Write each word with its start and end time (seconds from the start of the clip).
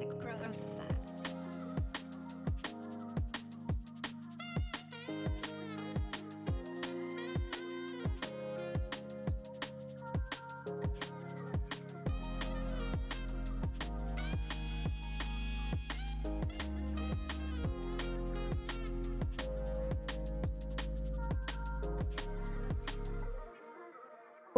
the 0.00 0.06
I'm. 0.06 0.97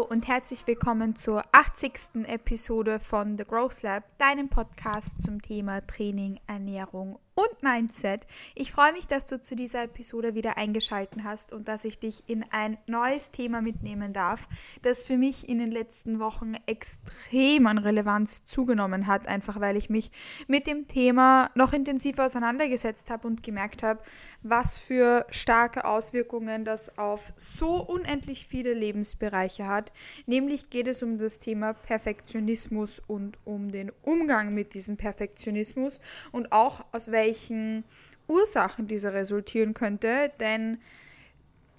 Und 0.02 0.26
herzlich 0.28 0.66
willkommen 0.66 1.14
zur 1.14 1.44
80. 1.52 2.26
Episode 2.26 3.00
von 3.00 3.36
The 3.36 3.44
Growth 3.44 3.82
Lab, 3.82 4.04
deinem 4.18 4.48
Podcast 4.48 5.22
zum 5.22 5.42
Thema 5.42 5.86
Training, 5.86 6.40
Ernährung 6.46 7.18
Mindset. 7.62 8.26
Ich 8.54 8.72
freue 8.72 8.92
mich, 8.92 9.06
dass 9.06 9.26
du 9.26 9.40
zu 9.40 9.56
dieser 9.56 9.84
Episode 9.84 10.34
wieder 10.34 10.56
eingeschaltet 10.56 11.24
hast 11.24 11.52
und 11.52 11.68
dass 11.68 11.84
ich 11.84 11.98
dich 11.98 12.28
in 12.28 12.44
ein 12.50 12.78
neues 12.86 13.30
Thema 13.30 13.60
mitnehmen 13.60 14.12
darf, 14.12 14.48
das 14.82 15.02
für 15.02 15.16
mich 15.16 15.48
in 15.48 15.58
den 15.58 15.70
letzten 15.70 16.20
Wochen 16.20 16.54
extrem 16.66 17.66
an 17.66 17.78
Relevanz 17.78 18.44
zugenommen 18.44 19.06
hat, 19.06 19.26
einfach 19.26 19.60
weil 19.60 19.76
ich 19.76 19.90
mich 19.90 20.10
mit 20.46 20.66
dem 20.66 20.86
Thema 20.86 21.50
noch 21.54 21.72
intensiver 21.72 22.26
auseinandergesetzt 22.26 23.10
habe 23.10 23.26
und 23.26 23.42
gemerkt 23.42 23.82
habe, 23.82 24.00
was 24.42 24.78
für 24.78 25.26
starke 25.30 25.84
Auswirkungen 25.84 26.64
das 26.64 26.98
auf 26.98 27.32
so 27.36 27.76
unendlich 27.76 28.46
viele 28.46 28.74
Lebensbereiche 28.74 29.66
hat. 29.66 29.92
Nämlich 30.26 30.70
geht 30.70 30.88
es 30.88 31.02
um 31.02 31.18
das 31.18 31.38
Thema 31.38 31.72
Perfektionismus 31.72 33.02
und 33.06 33.38
um 33.44 33.70
den 33.70 33.92
Umgang 34.02 34.54
mit 34.54 34.74
diesem 34.74 34.96
Perfektionismus 34.96 36.00
und 36.32 36.52
auch 36.52 36.84
aus 36.92 37.10
welchen 37.10 37.49
welchen 37.50 37.84
Ursachen 38.28 38.86
dieser 38.86 39.12
resultieren 39.12 39.74
könnte, 39.74 40.30
denn 40.38 40.78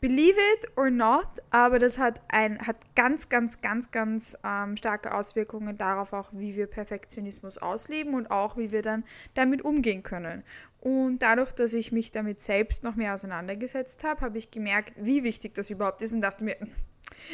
believe 0.02 0.38
it 0.56 0.70
or 0.76 0.90
not, 0.90 1.28
aber 1.52 1.80
das 1.80 1.98
hat, 1.98 2.22
ein, 2.28 2.60
hat 2.66 2.76
ganz, 2.96 3.30
ganz, 3.30 3.62
ganz, 3.62 3.92
ganz 3.92 4.38
ähm, 4.44 4.76
starke 4.76 5.14
Auswirkungen 5.14 5.78
darauf 5.78 6.12
auch, 6.14 6.32
wie 6.34 6.56
wir 6.56 6.68
Perfektionismus 6.68 7.58
ausleben 7.58 8.16
und 8.16 8.32
auch, 8.32 8.58
wie 8.58 8.72
wir 8.72 8.82
dann 8.82 9.04
damit 9.36 9.62
umgehen 9.64 10.04
können. 10.04 10.44
Und 10.80 11.20
dadurch, 11.20 11.52
dass 11.52 11.74
ich 11.74 11.92
mich 11.92 12.12
damit 12.12 12.42
selbst 12.42 12.84
noch 12.84 12.96
mehr 12.96 13.14
auseinandergesetzt 13.14 14.04
habe, 14.04 14.22
habe 14.22 14.40
ich 14.40 14.50
gemerkt, 14.50 14.94
wie 14.98 15.24
wichtig 15.24 15.54
das 15.54 15.70
überhaupt 15.70 16.02
ist 16.02 16.16
und 16.16 16.22
dachte 16.22 16.44
mir, 16.44 16.58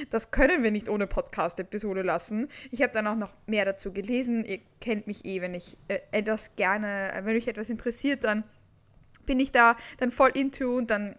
das 0.09 0.31
können 0.31 0.63
wir 0.63 0.71
nicht 0.71 0.89
ohne 0.89 1.07
Podcast-Episode 1.07 2.02
lassen. 2.02 2.47
Ich 2.71 2.81
habe 2.81 2.93
dann 2.93 3.07
auch 3.07 3.16
noch 3.16 3.33
mehr 3.45 3.66
dazu 3.66 3.91
gelesen. 3.91 4.45
Ihr 4.45 4.59
kennt 4.81 5.07
mich 5.07 5.25
eh, 5.25 5.41
wenn 5.41 5.53
ich 5.53 5.77
äh, 5.88 5.99
etwas 6.11 6.55
gerne, 6.55 7.13
äh, 7.13 7.25
wenn 7.25 7.35
mich 7.35 7.47
etwas 7.47 7.69
interessiert, 7.69 8.23
dann 8.23 8.43
bin 9.25 9.39
ich 9.39 9.52
da 9.52 9.75
dann 9.97 10.11
voll 10.11 10.31
into 10.33 10.75
und 10.75 10.89
dann 10.89 11.15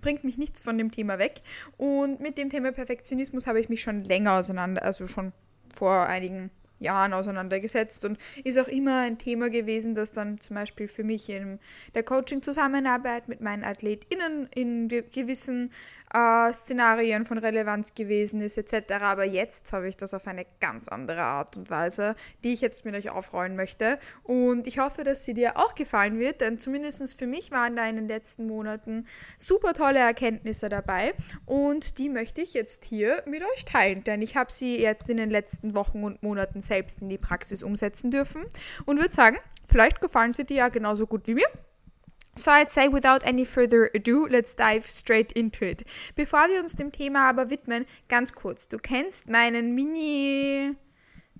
bringt 0.00 0.24
mich 0.24 0.38
nichts 0.38 0.62
von 0.62 0.78
dem 0.78 0.90
Thema 0.90 1.18
weg. 1.18 1.40
Und 1.76 2.20
mit 2.20 2.38
dem 2.38 2.50
Thema 2.50 2.72
Perfektionismus 2.72 3.46
habe 3.46 3.60
ich 3.60 3.68
mich 3.68 3.82
schon 3.82 4.04
länger 4.04 4.34
auseinander, 4.34 4.82
also 4.82 5.08
schon 5.08 5.32
vor 5.74 6.06
einigen 6.06 6.50
Jahren 6.80 7.12
auseinandergesetzt 7.12 8.04
und 8.04 8.18
ist 8.44 8.58
auch 8.58 8.68
immer 8.68 9.00
ein 9.00 9.18
Thema 9.18 9.50
gewesen, 9.50 9.94
das 9.94 10.12
dann 10.12 10.40
zum 10.40 10.54
Beispiel 10.54 10.88
für 10.88 11.04
mich 11.04 11.28
in 11.28 11.58
der 11.94 12.02
Coaching-Zusammenarbeit 12.02 13.28
mit 13.28 13.40
meinen 13.40 13.64
AthletInnen 13.64 14.48
in 14.54 14.88
gewissen 14.88 15.70
äh, 16.12 16.52
Szenarien 16.52 17.24
von 17.24 17.38
Relevanz 17.38 17.94
gewesen 17.94 18.40
ist 18.40 18.58
etc. 18.58 18.94
Aber 19.00 19.24
jetzt 19.24 19.72
habe 19.72 19.88
ich 19.88 19.96
das 19.96 20.14
auf 20.14 20.26
eine 20.26 20.46
ganz 20.60 20.88
andere 20.88 21.22
Art 21.22 21.56
und 21.56 21.70
Weise, 21.70 22.14
die 22.44 22.52
ich 22.52 22.60
jetzt 22.60 22.84
mit 22.84 22.94
euch 22.94 23.10
aufrollen 23.10 23.56
möchte. 23.56 23.98
Und 24.22 24.66
ich 24.66 24.78
hoffe, 24.78 25.04
dass 25.04 25.24
sie 25.24 25.34
dir 25.34 25.56
auch 25.56 25.74
gefallen 25.74 26.18
wird, 26.18 26.40
denn 26.40 26.58
zumindest 26.58 27.18
für 27.18 27.26
mich 27.26 27.50
waren 27.50 27.76
da 27.76 27.86
in 27.86 27.96
den 27.96 28.08
letzten 28.08 28.46
Monaten 28.46 29.06
super 29.36 29.72
tolle 29.74 30.00
Erkenntnisse 30.00 30.68
dabei 30.68 31.14
und 31.46 31.98
die 31.98 32.08
möchte 32.08 32.40
ich 32.40 32.54
jetzt 32.54 32.84
hier 32.84 33.22
mit 33.26 33.42
euch 33.42 33.64
teilen, 33.64 34.02
denn 34.04 34.22
ich 34.22 34.36
habe 34.36 34.50
sie 34.50 34.80
jetzt 34.80 35.08
in 35.08 35.16
den 35.16 35.30
letzten 35.30 35.74
Wochen 35.74 36.04
und 36.04 36.22
Monaten 36.22 36.60
selbst 36.60 37.02
in 37.02 37.08
die 37.08 37.18
Praxis 37.18 37.62
umsetzen 37.62 38.10
dürfen 38.10 38.44
und 38.86 38.98
würde 38.98 39.12
sagen, 39.12 39.36
vielleicht 39.66 40.00
gefallen 40.00 40.32
sie 40.32 40.44
dir 40.44 40.56
ja 40.56 40.68
genauso 40.68 41.06
gut 41.06 41.26
wie 41.26 41.34
mir. 41.34 41.48
So 42.38 42.52
I'd 42.52 42.70
say 42.70 42.86
without 42.86 43.26
any 43.26 43.44
further 43.44 43.90
ado, 43.92 44.28
let's 44.28 44.54
dive 44.54 44.88
straight 44.88 45.32
into 45.32 45.64
it. 45.64 45.82
Bevor 46.14 46.48
wir 46.48 46.60
uns 46.60 46.76
dem 46.76 46.92
Thema 46.92 47.28
aber 47.28 47.50
widmen, 47.50 47.84
ganz 48.06 48.32
kurz, 48.32 48.68
du 48.68 48.78
kennst 48.78 49.28
meinen 49.28 49.74
Mini 49.74 50.76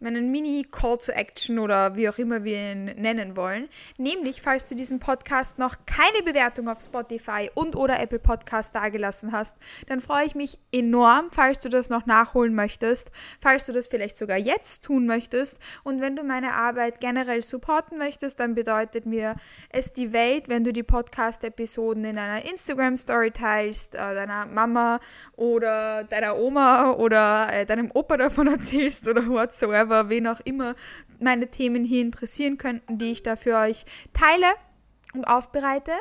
meinen 0.00 0.30
Mini-Call 0.30 0.98
to 0.98 1.12
Action 1.12 1.58
oder 1.58 1.96
wie 1.96 2.08
auch 2.08 2.18
immer 2.18 2.44
wir 2.44 2.72
ihn 2.72 2.84
nennen 2.84 3.36
wollen. 3.36 3.68
Nämlich, 3.96 4.40
falls 4.42 4.66
du 4.66 4.74
diesen 4.74 5.00
Podcast 5.00 5.58
noch 5.58 5.76
keine 5.86 6.22
Bewertung 6.24 6.68
auf 6.68 6.80
Spotify 6.80 7.50
und 7.54 7.76
oder 7.76 8.00
Apple 8.00 8.18
Podcast 8.18 8.74
dagelassen 8.74 9.32
hast, 9.32 9.56
dann 9.86 10.00
freue 10.00 10.26
ich 10.26 10.34
mich 10.34 10.58
enorm, 10.72 11.28
falls 11.30 11.58
du 11.60 11.68
das 11.68 11.90
noch 11.90 12.06
nachholen 12.06 12.54
möchtest, 12.54 13.10
falls 13.40 13.66
du 13.66 13.72
das 13.72 13.88
vielleicht 13.88 14.16
sogar 14.16 14.36
jetzt 14.36 14.84
tun 14.84 15.06
möchtest. 15.06 15.60
Und 15.84 16.00
wenn 16.00 16.16
du 16.16 16.22
meine 16.22 16.54
Arbeit 16.54 17.00
generell 17.00 17.42
supporten 17.42 17.98
möchtest, 17.98 18.40
dann 18.40 18.54
bedeutet 18.54 19.06
mir 19.06 19.36
es 19.70 19.92
die 19.92 20.12
Welt, 20.12 20.48
wenn 20.48 20.64
du 20.64 20.72
die 20.72 20.82
Podcast-Episoden 20.82 22.04
in 22.04 22.18
einer 22.18 22.44
Instagram-Story 22.44 23.32
teilst, 23.32 23.94
äh, 23.94 23.98
deiner 23.98 24.46
Mama 24.46 25.00
oder 25.36 26.04
deiner 26.04 26.36
Oma 26.38 26.92
oder 26.92 27.48
äh, 27.52 27.66
deinem 27.66 27.90
Opa 27.92 28.16
davon 28.16 28.46
erzählst 28.48 29.08
oder 29.08 29.26
whatsoever 29.26 29.87
whoever, 29.88 30.08
wen 30.08 30.26
auch 30.26 30.40
immer 30.40 30.74
meine 31.20 31.48
Themen 31.48 31.84
hier 31.84 32.02
interessieren 32.02 32.58
könnten, 32.58 32.98
die 32.98 33.12
ich 33.12 33.22
da 33.22 33.36
für 33.36 33.56
euch 33.56 33.84
teile 34.12 34.46
und 35.14 35.26
aufbereite. 35.26 35.92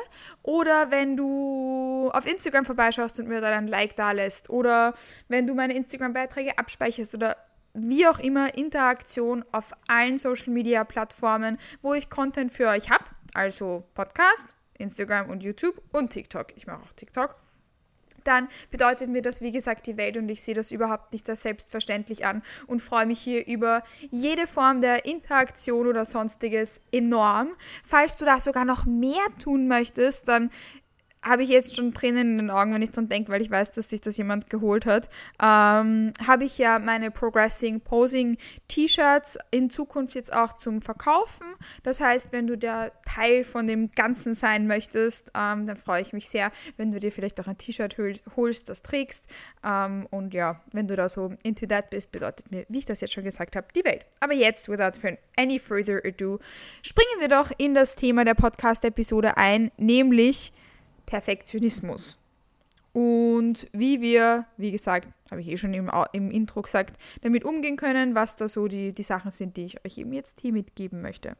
Oder 0.42 0.90
wenn 0.90 1.16
du 1.16 2.10
auf 2.12 2.26
Instagram 2.26 2.64
vorbeischaust 2.64 3.18
und 3.20 3.28
mir 3.28 3.40
da 3.40 3.48
ein 3.48 3.66
Like 3.66 3.96
da 3.96 4.12
lässt. 4.12 4.50
Oder 4.50 4.94
wenn 5.28 5.46
du 5.46 5.54
meine 5.54 5.74
Instagram-Beiträge 5.74 6.58
abspeicherst 6.58 7.14
oder 7.14 7.36
wie 7.74 8.06
auch 8.06 8.18
immer 8.18 8.56
Interaktion 8.56 9.44
auf 9.52 9.72
allen 9.86 10.18
Social 10.18 10.52
Media 10.52 10.84
Plattformen, 10.84 11.58
wo 11.82 11.94
ich 11.94 12.10
Content 12.10 12.52
für 12.52 12.68
euch 12.68 12.90
habe. 12.90 13.04
Also 13.34 13.84
Podcast, 13.94 14.56
Instagram 14.78 15.30
und 15.30 15.42
YouTube 15.42 15.80
und 15.92 16.10
TikTok. 16.10 16.48
Ich 16.56 16.66
mache 16.66 16.82
auch 16.82 16.92
TikTok 16.92 17.47
dann 18.28 18.48
bedeutet 18.70 19.08
mir 19.08 19.22
das, 19.22 19.40
wie 19.40 19.50
gesagt, 19.50 19.86
die 19.86 19.96
Welt 19.96 20.16
und 20.16 20.28
ich 20.28 20.42
sehe 20.42 20.54
das 20.54 20.70
überhaupt 20.70 21.12
nicht 21.12 21.28
als 21.28 21.42
selbstverständlich 21.42 22.26
an 22.26 22.42
und 22.66 22.80
freue 22.80 23.06
mich 23.06 23.20
hier 23.20 23.46
über 23.46 23.82
jede 24.10 24.46
Form 24.46 24.80
der 24.80 25.06
Interaktion 25.06 25.86
oder 25.86 26.04
sonstiges 26.04 26.82
enorm. 26.92 27.48
Falls 27.84 28.16
du 28.16 28.24
da 28.24 28.38
sogar 28.38 28.64
noch 28.64 28.84
mehr 28.84 29.26
tun 29.42 29.66
möchtest, 29.66 30.28
dann 30.28 30.50
habe 31.28 31.42
ich 31.42 31.48
jetzt 31.48 31.76
schon 31.76 31.94
Tränen 31.94 32.32
in 32.32 32.38
den 32.38 32.50
Augen, 32.50 32.72
wenn 32.74 32.82
ich 32.82 32.90
dran 32.90 33.08
denke, 33.08 33.30
weil 33.30 33.42
ich 33.42 33.50
weiß, 33.50 33.72
dass 33.72 33.90
sich 33.90 34.00
das 34.00 34.16
jemand 34.16 34.50
geholt 34.50 34.86
hat. 34.86 35.08
Ähm, 35.42 36.12
habe 36.26 36.44
ich 36.44 36.58
ja 36.58 36.78
meine 36.78 37.10
Progressing 37.10 37.80
Posing 37.80 38.36
T-Shirts 38.68 39.38
in 39.50 39.70
Zukunft 39.70 40.14
jetzt 40.14 40.32
auch 40.32 40.58
zum 40.58 40.80
Verkaufen. 40.80 41.46
Das 41.82 42.00
heißt, 42.00 42.32
wenn 42.32 42.46
du 42.46 42.56
der 42.56 42.92
Teil 43.04 43.44
von 43.44 43.66
dem 43.66 43.90
Ganzen 43.90 44.34
sein 44.34 44.66
möchtest, 44.66 45.30
ähm, 45.36 45.66
dann 45.66 45.76
freue 45.76 46.02
ich 46.02 46.12
mich 46.12 46.28
sehr, 46.28 46.50
wenn 46.76 46.90
du 46.90 47.00
dir 47.00 47.12
vielleicht 47.12 47.40
auch 47.40 47.46
ein 47.46 47.58
T-Shirt 47.58 47.96
holst, 48.36 48.68
das 48.68 48.82
trägst. 48.82 49.32
Ähm, 49.64 50.06
und 50.10 50.34
ja, 50.34 50.60
wenn 50.72 50.88
du 50.88 50.96
da 50.96 51.08
so 51.08 51.32
into 51.42 51.66
that 51.66 51.90
bist, 51.90 52.12
bedeutet 52.12 52.50
mir, 52.50 52.64
wie 52.68 52.78
ich 52.78 52.84
das 52.84 53.00
jetzt 53.00 53.12
schon 53.14 53.24
gesagt 53.24 53.56
habe, 53.56 53.66
die 53.74 53.84
Welt. 53.84 54.06
Aber 54.20 54.34
jetzt, 54.34 54.68
without 54.68 54.98
any 55.36 55.58
further 55.58 56.00
ado, 56.04 56.38
springen 56.82 57.20
wir 57.20 57.28
doch 57.28 57.50
in 57.58 57.74
das 57.74 57.94
Thema 57.94 58.24
der 58.24 58.34
Podcast-Episode 58.34 59.36
ein, 59.36 59.70
nämlich 59.76 60.52
Perfektionismus. 61.08 62.18
Und 62.92 63.68
wie 63.72 64.00
wir, 64.00 64.46
wie 64.56 64.72
gesagt, 64.72 65.08
habe 65.30 65.40
ich 65.40 65.48
eh 65.48 65.56
schon 65.56 65.74
im, 65.74 65.90
im 66.12 66.30
Intro 66.30 66.62
gesagt, 66.62 66.96
damit 67.20 67.44
umgehen 67.44 67.76
können, 67.76 68.14
was 68.14 68.34
da 68.36 68.48
so 68.48 68.66
die, 68.66 68.94
die 68.94 69.02
Sachen 69.02 69.30
sind, 69.30 69.56
die 69.56 69.66
ich 69.66 69.84
euch 69.84 69.98
eben 69.98 70.12
jetzt 70.12 70.40
hier 70.40 70.52
mitgeben 70.52 71.02
möchte. 71.02 71.36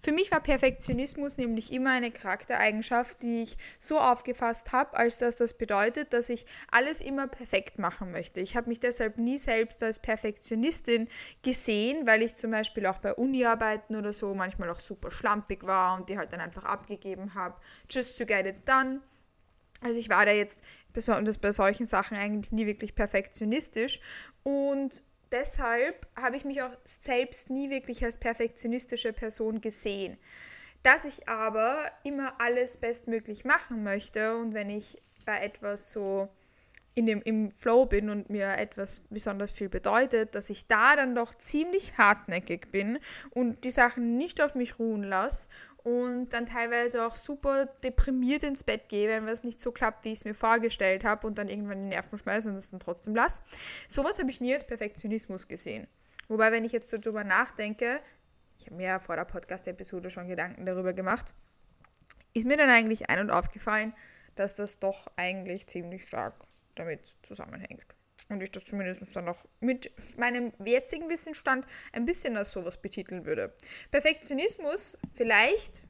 Für 0.00 0.12
mich 0.12 0.30
war 0.30 0.40
Perfektionismus 0.40 1.38
nämlich 1.38 1.72
immer 1.72 1.90
eine 1.90 2.10
Charaktereigenschaft, 2.10 3.22
die 3.22 3.42
ich 3.42 3.56
so 3.78 3.98
aufgefasst 3.98 4.72
habe, 4.72 4.96
als 4.96 5.18
dass 5.18 5.36
das 5.36 5.56
bedeutet, 5.56 6.12
dass 6.12 6.28
ich 6.28 6.44
alles 6.70 7.00
immer 7.00 7.26
perfekt 7.28 7.78
machen 7.78 8.12
möchte. 8.12 8.40
Ich 8.40 8.56
habe 8.56 8.68
mich 8.68 8.78
deshalb 8.78 9.18
nie 9.18 9.38
selbst 9.38 9.82
als 9.82 10.00
Perfektionistin 10.00 11.08
gesehen, 11.42 12.06
weil 12.06 12.22
ich 12.22 12.34
zum 12.34 12.50
Beispiel 12.50 12.86
auch 12.86 12.98
bei 12.98 13.14
Uni-Arbeiten 13.14 13.96
oder 13.96 14.12
so 14.12 14.34
manchmal 14.34 14.70
auch 14.70 14.80
super 14.80 15.10
schlampig 15.10 15.66
war 15.66 15.98
und 15.98 16.08
die 16.08 16.18
halt 16.18 16.32
dann 16.32 16.40
einfach 16.40 16.64
abgegeben 16.64 17.34
habe, 17.34 17.56
just 17.88 18.18
to 18.18 18.26
get 18.26 18.46
it 18.46 18.68
done 18.68 19.00
also 19.80 19.98
ich 19.98 20.08
war 20.08 20.26
da 20.26 20.32
jetzt 20.32 20.60
besonders 20.92 21.38
bei 21.38 21.52
solchen 21.52 21.86
Sachen 21.86 22.16
eigentlich 22.16 22.52
nie 22.52 22.66
wirklich 22.66 22.94
perfektionistisch 22.94 24.00
und 24.42 25.02
deshalb 25.32 26.06
habe 26.16 26.36
ich 26.36 26.44
mich 26.44 26.62
auch 26.62 26.76
selbst 26.84 27.50
nie 27.50 27.70
wirklich 27.70 28.04
als 28.04 28.18
perfektionistische 28.18 29.12
Person 29.12 29.60
gesehen. 29.60 30.18
Dass 30.82 31.04
ich 31.04 31.28
aber 31.28 31.90
immer 32.04 32.40
alles 32.40 32.78
bestmöglich 32.78 33.44
machen 33.44 33.82
möchte 33.82 34.36
und 34.36 34.54
wenn 34.54 34.70
ich 34.70 35.02
bei 35.26 35.38
etwas 35.40 35.92
so 35.92 36.28
in 36.94 37.06
dem, 37.06 37.22
im 37.22 37.50
Flow 37.50 37.86
bin 37.86 38.10
und 38.10 38.30
mir 38.30 38.48
etwas 38.58 39.00
besonders 39.10 39.52
viel 39.52 39.68
bedeutet, 39.68 40.34
dass 40.34 40.50
ich 40.50 40.66
da 40.66 40.96
dann 40.96 41.14
doch 41.14 41.34
ziemlich 41.34 41.96
hartnäckig 41.98 42.72
bin 42.72 42.98
und 43.30 43.64
die 43.64 43.70
Sachen 43.70 44.16
nicht 44.16 44.42
auf 44.42 44.54
mich 44.54 44.78
ruhen 44.78 45.04
lasse 45.04 45.48
und 45.82 46.30
dann 46.30 46.46
teilweise 46.46 47.06
auch 47.06 47.16
super 47.16 47.66
deprimiert 47.82 48.42
ins 48.42 48.64
Bett 48.64 48.88
gehe, 48.88 49.08
wenn 49.08 49.26
was 49.26 49.44
nicht 49.44 49.60
so 49.60 49.72
klappt, 49.72 50.04
wie 50.04 50.12
ich 50.12 50.18
es 50.18 50.24
mir 50.24 50.34
vorgestellt 50.34 51.04
habe 51.04 51.26
und 51.26 51.38
dann 51.38 51.48
irgendwann 51.48 51.82
die 51.82 51.88
Nerven 51.88 52.18
schmeiße 52.18 52.48
und 52.48 52.56
es 52.56 52.70
dann 52.70 52.80
trotzdem 52.80 53.14
lasse. 53.14 53.42
Sowas 53.88 54.18
habe 54.18 54.30
ich 54.30 54.40
nie 54.40 54.52
als 54.52 54.66
Perfektionismus 54.66 55.48
gesehen. 55.48 55.86
Wobei, 56.28 56.52
wenn 56.52 56.64
ich 56.64 56.72
jetzt 56.72 56.88
so 56.88 56.98
drüber 56.98 57.24
nachdenke, 57.24 58.00
ich 58.58 58.66
habe 58.66 58.76
mir 58.76 58.86
ja 58.86 58.98
vor 58.98 59.16
der 59.16 59.24
Podcast-Episode 59.24 60.10
schon 60.10 60.28
Gedanken 60.28 60.66
darüber 60.66 60.92
gemacht, 60.92 61.32
ist 62.34 62.46
mir 62.46 62.56
dann 62.56 62.70
eigentlich 62.70 63.08
ein- 63.08 63.20
und 63.20 63.30
aufgefallen, 63.30 63.94
dass 64.34 64.54
das 64.54 64.78
doch 64.78 65.10
eigentlich 65.16 65.66
ziemlich 65.66 66.06
stark 66.06 66.34
damit 66.74 67.04
zusammenhängt. 67.22 67.96
Und 68.28 68.42
ich 68.42 68.50
das 68.50 68.64
zumindest 68.64 69.16
dann 69.16 69.28
auch 69.28 69.44
mit 69.60 69.90
meinem 70.16 70.52
jetzigen 70.64 71.08
Wissensstand 71.08 71.66
ein 71.92 72.04
bisschen 72.04 72.36
als 72.36 72.52
sowas 72.52 72.80
betiteln 72.80 73.24
würde. 73.24 73.54
Perfektionismus, 73.90 74.98
vielleicht 75.14 75.82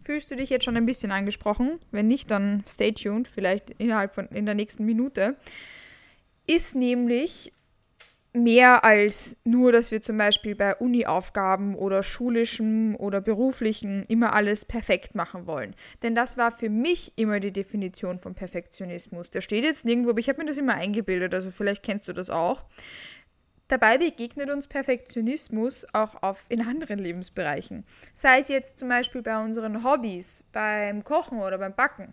fühlst 0.00 0.30
du 0.30 0.36
dich 0.36 0.50
jetzt 0.50 0.64
schon 0.64 0.76
ein 0.76 0.86
bisschen 0.86 1.12
angesprochen. 1.12 1.80
Wenn 1.90 2.08
nicht, 2.08 2.30
dann 2.30 2.64
stay 2.68 2.92
tuned, 2.92 3.28
vielleicht 3.28 3.70
innerhalb 3.78 4.14
von 4.14 4.28
in 4.28 4.46
der 4.46 4.54
nächsten 4.54 4.84
Minute. 4.84 5.36
Ist 6.46 6.74
nämlich 6.74 7.52
mehr 8.34 8.84
als 8.84 9.36
nur, 9.44 9.72
dass 9.72 9.90
wir 9.90 10.02
zum 10.02 10.18
Beispiel 10.18 10.54
bei 10.54 10.74
Uni-Aufgaben 10.74 11.76
oder 11.76 12.02
schulischem 12.02 12.96
oder 12.96 13.20
beruflichen 13.20 14.04
immer 14.04 14.34
alles 14.34 14.64
perfekt 14.64 15.14
machen 15.14 15.46
wollen. 15.46 15.74
Denn 16.02 16.14
das 16.14 16.36
war 16.36 16.50
für 16.50 16.68
mich 16.68 17.12
immer 17.16 17.40
die 17.40 17.52
Definition 17.52 18.18
von 18.18 18.34
Perfektionismus. 18.34 19.30
Der 19.30 19.40
steht 19.40 19.64
jetzt 19.64 19.84
nirgendwo, 19.84 20.10
aber 20.10 20.18
ich 20.18 20.28
habe 20.28 20.40
mir 20.40 20.46
das 20.46 20.58
immer 20.58 20.74
eingebildet, 20.74 21.32
also 21.32 21.50
vielleicht 21.50 21.82
kennst 21.82 22.08
du 22.08 22.12
das 22.12 22.28
auch. 22.28 22.66
Dabei 23.68 23.96
begegnet 23.96 24.50
uns 24.50 24.68
Perfektionismus 24.68 25.86
auch 25.94 26.22
auf, 26.22 26.44
in 26.50 26.60
anderen 26.60 26.98
Lebensbereichen. 26.98 27.84
Sei 28.12 28.40
es 28.40 28.48
jetzt 28.48 28.78
zum 28.78 28.90
Beispiel 28.90 29.22
bei 29.22 29.42
unseren 29.42 29.84
Hobbys, 29.84 30.44
beim 30.52 31.02
Kochen 31.02 31.38
oder 31.38 31.56
beim 31.56 31.74
Backen 31.74 32.12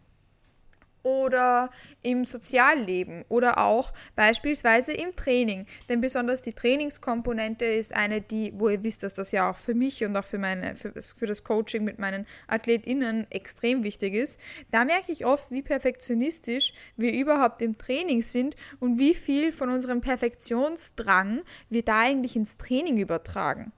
oder 1.04 1.70
im 2.02 2.26
Sozialleben 2.26 3.26
oder 3.30 3.60
auch 3.60 3.92
beispielsweise 4.16 4.94
im 4.94 5.16
Training. 5.16 5.66
Denn 5.90 6.02
besonders 6.02 6.42
die 6.42 6.54
Trainingskomponente 6.54 7.66
ist 7.66 7.96
eine, 7.96 8.22
die, 8.22 8.54
wo 8.56 8.70
ihr 8.70 8.84
wisst, 8.84 9.04
dass 9.04 9.14
das 9.14 9.32
ja 9.32 9.50
auch 9.50 9.58
für 9.58 9.74
mich 9.74 10.04
und 10.04 10.16
auch 10.16 10.26
für, 10.26 10.38
meine, 10.38 10.76
für, 10.76 10.94
für 10.94 11.28
das 11.28 11.44
Coaching 11.44 11.84
mit 11.84 12.00
meinen 12.00 12.26
AthletInnen 12.48 13.28
extrem 13.32 13.84
wichtig 13.84 14.14
ist. 14.14 14.40
Da 14.72 14.86
merke 14.86 15.12
ich 15.12 15.26
oft, 15.26 15.52
wie 15.52 15.62
perfektionistisch 15.62 16.74
wir 16.98 17.14
überhaupt 17.14 17.62
im 17.62 17.78
Training 17.78 18.22
sind 18.22 18.56
und 18.80 19.00
wie 19.00 19.14
viel 19.14 19.52
von 19.52 19.70
unserem 19.70 20.02
Perfektionsdrang 20.02 21.42
wir 21.70 21.84
da 21.84 22.00
eigentlich 22.02 22.36
ins 22.36 22.58
Training 22.58 22.98
übertragen. 22.98 23.72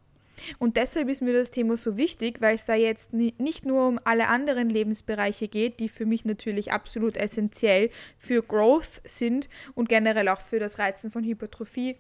Und 0.60 0.78
deshalb 0.78 1.10
ist 1.10 1.22
mir 1.22 1.34
das 1.34 1.52
Thema 1.52 1.78
so 1.78 1.98
wichtig, 1.98 2.42
weil 2.42 2.56
es 2.56 2.66
da 2.66 2.76
jetzt 2.76 3.14
nicht 3.14 3.66
nur 3.66 3.88
um 3.88 4.00
alle 4.04 4.28
anderen 4.28 4.70
Lebensbereiche 4.70 5.48
geht, 5.48 5.80
die 5.80 5.90
für 5.90 6.06
mich 6.06 6.26
natürlich 6.26 6.72
absolut 6.72 7.18
essentiell 7.18 7.90
für 8.18 8.42
Growth 8.42 9.02
sind 9.06 9.50
und 9.76 9.90
generell 9.90 10.30
auch 10.30 10.42
für 10.42 10.60
das 10.60 10.80
Reizen 10.80 11.12
von 11.12 11.24
Hypertrophie. 11.24 11.98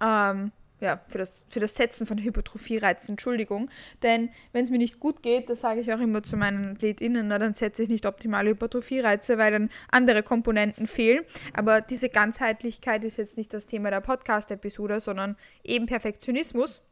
Ähm, 0.00 0.52
ja, 0.80 1.00
für 1.08 1.18
das, 1.18 1.46
für 1.48 1.60
das 1.60 1.74
Setzen 1.74 2.06
von 2.06 2.18
Hypertrophie-Reizen, 2.18 3.12
Entschuldigung. 3.12 3.70
Denn 4.02 4.30
wenn 4.52 4.62
es 4.62 4.70
mir 4.70 4.78
nicht 4.78 5.00
gut 5.00 5.22
geht, 5.22 5.48
das 5.48 5.60
sage 5.60 5.80
ich 5.80 5.92
auch 5.92 6.00
immer 6.00 6.22
zu 6.22 6.36
meinen 6.36 6.72
AthletInnen, 6.72 7.28
na, 7.28 7.38
dann 7.38 7.54
setze 7.54 7.82
ich 7.82 7.88
nicht 7.88 8.04
optimale 8.04 8.50
Hypertrophie-Reize, 8.50 9.38
weil 9.38 9.52
dann 9.52 9.70
andere 9.90 10.22
Komponenten 10.22 10.86
fehlen. 10.86 11.24
Aber 11.54 11.80
diese 11.80 12.10
Ganzheitlichkeit 12.10 13.04
ist 13.04 13.16
jetzt 13.16 13.36
nicht 13.36 13.54
das 13.54 13.66
Thema 13.66 13.90
der 13.90 14.00
Podcast-Episode, 14.00 15.00
sondern 15.00 15.36
eben 15.64 15.86
Perfektionismus. 15.86 16.82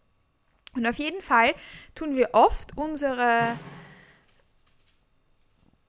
Und 0.75 0.87
auf 0.87 0.97
jeden 0.97 1.23
Fall 1.23 1.55
tun 1.94 2.17
wir 2.17 2.31
oft 2.32 2.76
unsere, 2.76 3.56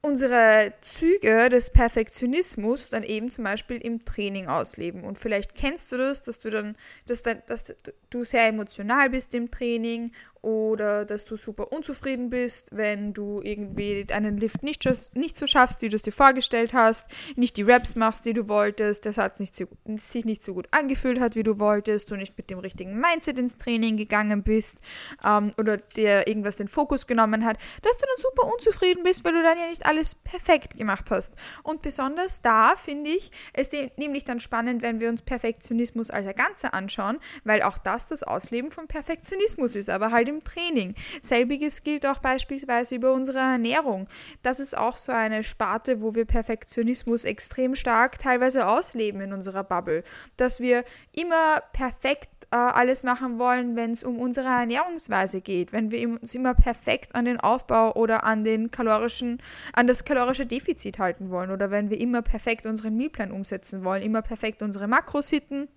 unsere 0.02 0.74
Züge 0.82 1.50
des 1.50 1.72
Perfektionismus 1.72 2.90
dann 2.90 3.04
eben 3.04 3.32
zum 3.32 3.44
Beispiel 3.44 3.78
im 3.78 4.06
Training 4.06 4.48
ausleben. 4.48 5.04
Und 5.04 5.18
vielleicht 5.18 5.56
kennst 5.56 5.92
du 5.92 5.98
das, 5.98 6.22
dass 6.24 6.40
du 6.40 6.52
dann, 6.52 6.76
dass, 7.08 7.24
dass 7.24 7.74
du 8.10 8.24
sehr 8.24 8.48
emotional 8.48 9.10
bist 9.10 9.34
im 9.34 9.50
Training 9.50 10.12
oder 10.46 11.06
dass 11.06 11.26
du 11.26 11.38
super 11.38 11.72
unzufrieden 11.72 12.30
bist, 12.30 12.78
wenn 12.78 13.14
du 13.14 13.42
irgendwie 13.44 14.06
einen 14.12 14.38
Lift 14.38 14.62
nicht, 14.62 14.88
nicht 15.16 15.36
so 15.36 15.48
schaffst, 15.48 15.82
wie 15.82 15.90
du 15.90 15.96
es 15.96 16.04
dir 16.04 16.12
vorgestellt 16.12 16.72
hast, 16.72 17.08
nicht 17.36 17.58
die 17.58 17.64
Raps 17.64 17.96
machst, 17.96 18.28
die 18.28 18.34
du 18.34 18.48
wolltest, 18.48 19.06
der 19.06 19.14
Satz 19.14 19.40
nicht 19.40 19.56
so, 19.56 19.66
sich 19.96 20.24
nicht 20.24 20.44
so 20.44 20.54
gut 20.54 20.68
angefühlt 20.70 21.20
hat, 21.20 21.36
wie 21.36 21.42
du 21.42 21.58
wolltest, 21.58 22.12
du 22.12 22.16
nicht 22.16 22.38
mit 22.38 22.52
dem 22.52 22.60
richtigen 22.60 23.00
Mindset 23.00 23.40
ins 23.40 23.58
Training 23.58 23.98
gegangen 23.98 24.44
bist 24.44 24.82
ähm, 25.26 25.52
oder 25.58 25.78
dir 25.78 26.28
irgendwas 26.28 26.58
den 26.58 26.68
Fokus 26.68 27.08
genommen 27.08 27.44
hat, 27.44 27.58
dass 27.82 27.98
du 27.98 28.06
dann 28.06 28.22
super 28.22 28.54
unzufrieden 28.54 29.02
bist, 29.02 29.26
weil 29.26 29.34
du 29.34 29.42
dann 29.42 29.58
ja 29.58 29.68
nicht 29.68 29.88
alles 29.88 30.14
perfekt 30.14 30.78
gemacht 30.78 31.10
hast. 31.10 31.34
Und 31.64 31.82
besonders 31.82 32.44
da 32.44 32.76
finde 32.76 33.10
ich 33.10 33.32
es 33.54 33.72
nämlich 33.98 34.26
dann 34.26 34.40
spannend, 34.40 34.84
wenn 34.84 35.02
wir 35.02 35.10
uns 35.10 35.24
Perfektionismus 35.24 36.12
als 36.12 36.28
Ganze 36.36 36.74
anschauen, 36.74 37.18
weil 37.46 37.64
auch 37.64 37.80
das 37.80 38.06
das 38.06 38.22
Ausleben 38.22 38.70
von 38.70 38.88
Perfektionismus 38.88 39.76
ist, 39.76 39.90
aber 39.90 40.12
halt 40.12 40.30
im 40.30 40.35
im 40.36 40.44
Training. 40.44 40.94
Selbiges 41.22 41.84
gilt 41.84 42.06
auch 42.06 42.20
beispielsweise 42.20 42.96
über 42.96 43.14
unsere 43.14 43.40
Ernährung. 43.40 44.08
Das 44.44 44.60
ist 44.60 44.78
auch 44.78 44.98
so 44.98 45.12
eine 45.12 45.44
Sparte, 45.44 46.02
wo 46.02 46.16
wir 46.16 46.26
Perfektionismus 46.26 47.26
extrem 47.26 47.76
stark 47.76 48.20
teilweise 48.20 48.68
ausleben 48.68 49.22
in 49.22 49.34
unserer 49.34 49.64
Bubble. 49.64 50.04
Dass 50.38 50.60
wir 50.60 50.84
immer 51.14 51.62
perfekt 51.74 52.30
äh, 52.52 52.58
alles 52.58 53.04
machen 53.04 53.40
wollen, 53.40 53.76
wenn 53.76 53.92
es 53.92 54.04
um 54.04 54.20
unsere 54.20 54.48
Ernährungsweise 54.48 55.42
geht, 55.42 55.74
wenn 55.74 55.92
wir 55.92 56.08
uns 56.08 56.36
immer 56.36 56.54
perfekt 56.54 57.16
an 57.16 57.26
den 57.26 57.40
Aufbau 57.40 57.94
oder 57.94 58.24
an 58.24 58.44
den 58.44 58.72
kalorischen, 58.72 59.42
an 59.74 59.88
das 59.88 60.06
kalorische 60.06 60.46
Defizit 60.46 61.00
halten 61.00 61.30
wollen 61.30 61.52
oder 61.52 61.72
wenn 61.72 61.90
wir 61.90 62.00
immer 62.00 62.22
perfekt 62.22 62.66
unseren 62.66 62.96
Mealplan 62.96 63.32
umsetzen 63.32 63.84
wollen, 63.84 64.02
immer 64.02 64.22
perfekt 64.22 64.62
unsere 64.62 64.88
Makros 64.88 65.30
hitten 65.30 65.68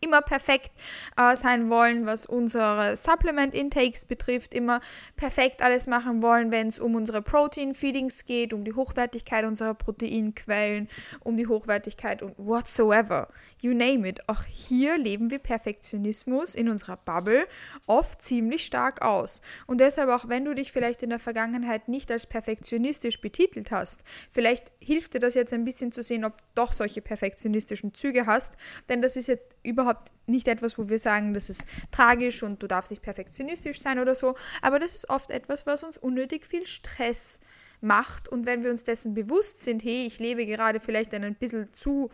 immer 0.00 0.22
perfekt 0.22 0.72
äh, 1.16 1.34
sein 1.34 1.70
wollen, 1.70 2.06
was 2.06 2.26
unsere 2.26 2.96
Supplement-Intakes 2.96 4.04
betrifft, 4.04 4.54
immer 4.54 4.80
perfekt 5.16 5.62
alles 5.62 5.86
machen 5.86 6.22
wollen, 6.22 6.52
wenn 6.52 6.68
es 6.68 6.78
um 6.78 6.94
unsere 6.94 7.22
Protein-Feedings 7.22 8.26
geht, 8.26 8.52
um 8.52 8.64
die 8.64 8.74
Hochwertigkeit 8.74 9.44
unserer 9.44 9.74
Proteinquellen, 9.74 10.88
um 11.20 11.36
die 11.36 11.46
Hochwertigkeit 11.46 12.22
und 12.22 12.34
whatsoever. 12.36 13.28
You 13.60 13.72
name 13.72 14.06
it. 14.08 14.28
Auch 14.28 14.44
hier 14.44 14.98
leben 14.98 15.30
wir 15.30 15.38
Perfektionismus 15.38 16.54
in 16.54 16.68
unserer 16.68 16.98
Bubble 16.98 17.46
oft 17.86 18.20
ziemlich 18.20 18.64
stark 18.64 19.02
aus. 19.02 19.40
Und 19.66 19.80
deshalb 19.80 20.10
auch, 20.10 20.28
wenn 20.28 20.44
du 20.44 20.54
dich 20.54 20.70
vielleicht 20.70 21.02
in 21.02 21.10
der 21.10 21.18
Vergangenheit 21.18 21.88
nicht 21.88 22.10
als 22.10 22.26
perfektionistisch 22.26 23.20
betitelt 23.20 23.70
hast, 23.70 24.02
vielleicht 24.30 24.72
hilft 24.80 25.14
dir 25.14 25.18
das 25.18 25.34
jetzt 25.34 25.52
ein 25.52 25.64
bisschen 25.64 25.92
zu 25.92 26.02
sehen, 26.02 26.24
ob 26.24 26.34
doch 26.54 26.72
solche 26.72 27.00
perfektionistischen 27.00 27.94
Züge 27.94 28.26
hast, 28.26 28.54
denn 28.88 29.00
das 29.00 29.16
ist 29.16 29.28
jetzt 29.28 29.56
überhaupt 29.62 29.93
überhaupt 29.94 30.10
nicht 30.26 30.48
etwas, 30.48 30.78
wo 30.78 30.88
wir 30.88 30.98
sagen, 30.98 31.34
das 31.34 31.50
ist 31.50 31.66
tragisch 31.90 32.42
und 32.42 32.62
du 32.62 32.66
darfst 32.66 32.90
nicht 32.90 33.02
perfektionistisch 33.02 33.80
sein 33.80 33.98
oder 33.98 34.14
so, 34.14 34.34
aber 34.62 34.78
das 34.78 34.94
ist 34.94 35.10
oft 35.10 35.30
etwas, 35.30 35.66
was 35.66 35.82
uns 35.82 35.98
unnötig 35.98 36.46
viel 36.46 36.66
Stress 36.66 37.40
macht 37.80 38.28
und 38.28 38.46
wenn 38.46 38.62
wir 38.64 38.70
uns 38.70 38.84
dessen 38.84 39.14
bewusst 39.14 39.64
sind, 39.64 39.84
hey, 39.84 40.06
ich 40.06 40.18
lebe 40.18 40.46
gerade 40.46 40.80
vielleicht 40.80 41.12
einen 41.12 41.34
bisschen 41.34 41.72
zu 41.72 42.10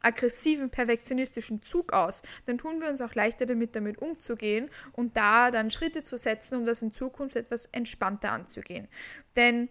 aggressiven, 0.00 0.70
perfektionistischen 0.70 1.62
Zug 1.62 1.92
aus, 1.92 2.22
dann 2.46 2.58
tun 2.58 2.80
wir 2.80 2.88
uns 2.88 3.00
auch 3.00 3.14
leichter 3.14 3.46
damit, 3.46 3.76
damit 3.76 4.02
umzugehen 4.02 4.68
und 4.92 5.16
da 5.16 5.52
dann 5.52 5.70
Schritte 5.70 6.02
zu 6.02 6.16
setzen, 6.16 6.58
um 6.58 6.66
das 6.66 6.82
in 6.82 6.90
Zukunft 6.90 7.36
etwas 7.36 7.66
entspannter 7.66 8.32
anzugehen. 8.32 8.88
Denn 9.36 9.68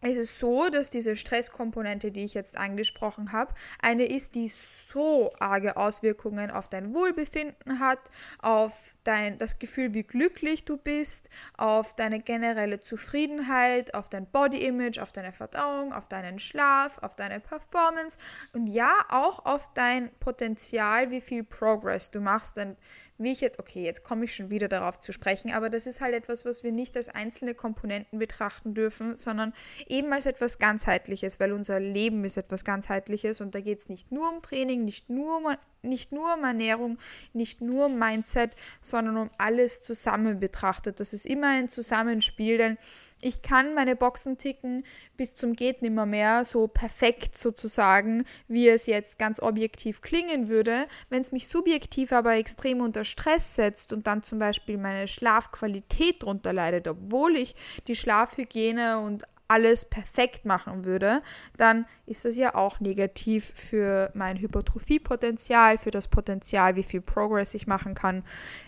es 0.00 0.16
ist 0.16 0.38
so, 0.38 0.68
dass 0.70 0.90
diese 0.90 1.14
Stresskomponente, 1.14 2.10
die 2.10 2.24
ich 2.24 2.34
jetzt 2.34 2.56
angesprochen 2.56 3.32
habe, 3.32 3.52
eine 3.80 4.04
ist, 4.04 4.34
die 4.34 4.48
so 4.48 5.30
arge 5.38 5.76
Auswirkungen 5.76 6.50
auf 6.50 6.68
dein 6.68 6.94
Wohlbefinden 6.94 7.78
hat, 7.80 7.98
auf 8.40 8.96
dein, 9.04 9.36
das 9.36 9.58
Gefühl, 9.58 9.92
wie 9.92 10.02
glücklich 10.02 10.64
du 10.64 10.78
bist, 10.78 11.28
auf 11.56 11.94
deine 11.94 12.20
generelle 12.20 12.80
Zufriedenheit, 12.80 13.94
auf 13.94 14.08
dein 14.08 14.26
Body 14.26 14.64
Image, 14.64 14.98
auf 14.98 15.12
deine 15.12 15.32
Verdauung, 15.32 15.92
auf 15.92 16.08
deinen 16.08 16.38
Schlaf, 16.38 16.98
auf 16.98 17.14
deine 17.14 17.40
Performance 17.40 18.18
und 18.54 18.66
ja 18.66 18.92
auch 19.10 19.44
auf 19.44 19.72
dein 19.74 20.10
Potenzial, 20.18 21.10
wie 21.10 21.20
viel 21.20 21.44
Progress 21.44 22.10
du 22.10 22.20
machst. 22.20 22.56
Denn 22.56 22.76
wie 23.20 23.32
ich 23.32 23.40
jetzt, 23.40 23.58
okay, 23.58 23.84
jetzt 23.84 24.02
komme 24.02 24.24
ich 24.24 24.34
schon 24.34 24.50
wieder 24.50 24.68
darauf 24.68 24.98
zu 24.98 25.12
sprechen, 25.12 25.52
aber 25.52 25.70
das 25.70 25.86
ist 25.86 26.00
halt 26.00 26.14
etwas, 26.14 26.44
was 26.44 26.64
wir 26.64 26.72
nicht 26.72 26.96
als 26.96 27.08
einzelne 27.08 27.54
Komponenten 27.54 28.18
betrachten 28.18 28.74
dürfen, 28.74 29.16
sondern 29.16 29.52
eben 29.86 30.12
als 30.12 30.26
etwas 30.26 30.58
ganzheitliches, 30.58 31.38
weil 31.38 31.52
unser 31.52 31.80
Leben 31.80 32.24
ist 32.24 32.36
etwas 32.36 32.64
ganzheitliches 32.64 33.40
und 33.40 33.54
da 33.54 33.60
geht 33.60 33.78
es 33.78 33.88
nicht 33.88 34.10
nur 34.10 34.30
um 34.32 34.42
Training, 34.42 34.84
nicht 34.84 35.10
nur 35.10 35.36
um 35.36 35.46
nicht 35.82 36.12
nur 36.12 36.34
um 36.34 36.44
Ernährung, 36.44 36.98
nicht 37.32 37.60
nur 37.60 37.86
um 37.86 37.98
Mindset, 37.98 38.52
sondern 38.80 39.16
um 39.16 39.30
alles 39.38 39.82
zusammen 39.82 40.40
betrachtet. 40.40 41.00
Das 41.00 41.12
ist 41.12 41.26
immer 41.26 41.48
ein 41.48 41.68
Zusammenspiel, 41.68 42.58
denn 42.58 42.78
ich 43.22 43.42
kann 43.42 43.74
meine 43.74 43.96
Boxen 43.96 44.38
ticken 44.38 44.82
bis 45.16 45.36
zum 45.36 45.54
geht 45.54 45.82
nimmer 45.82 46.06
mehr 46.06 46.44
so 46.44 46.68
perfekt 46.68 47.36
sozusagen, 47.36 48.24
wie 48.48 48.68
es 48.68 48.86
jetzt 48.86 49.18
ganz 49.18 49.40
objektiv 49.40 50.00
klingen 50.00 50.48
würde. 50.48 50.86
Wenn 51.10 51.20
es 51.20 51.32
mich 51.32 51.48
subjektiv 51.48 52.12
aber 52.12 52.36
extrem 52.36 52.80
unter 52.80 53.04
Stress 53.04 53.54
setzt 53.54 53.92
und 53.92 54.06
dann 54.06 54.22
zum 54.22 54.38
Beispiel 54.38 54.78
meine 54.78 55.06
Schlafqualität 55.06 56.22
darunter 56.22 56.52
leidet, 56.52 56.88
obwohl 56.88 57.36
ich 57.36 57.54
die 57.88 57.94
Schlafhygiene 57.94 58.98
und 58.98 59.24
alles 59.50 59.84
perfekt 59.84 60.44
machen 60.44 60.84
würde, 60.84 61.22
dann 61.56 61.86
ist 62.06 62.24
das 62.24 62.36
ja 62.36 62.54
auch 62.54 62.80
negativ 62.80 63.52
für 63.54 64.10
mein 64.14 64.38
Hypertrophiepotenzial, 64.38 65.76
für 65.76 65.90
das 65.90 66.08
Potenzial, 66.08 66.76
wie 66.76 66.82
viel 66.82 67.00
Progress 67.00 67.54
ich 67.54 67.66
machen 67.66 67.94
kann, 67.94 68.22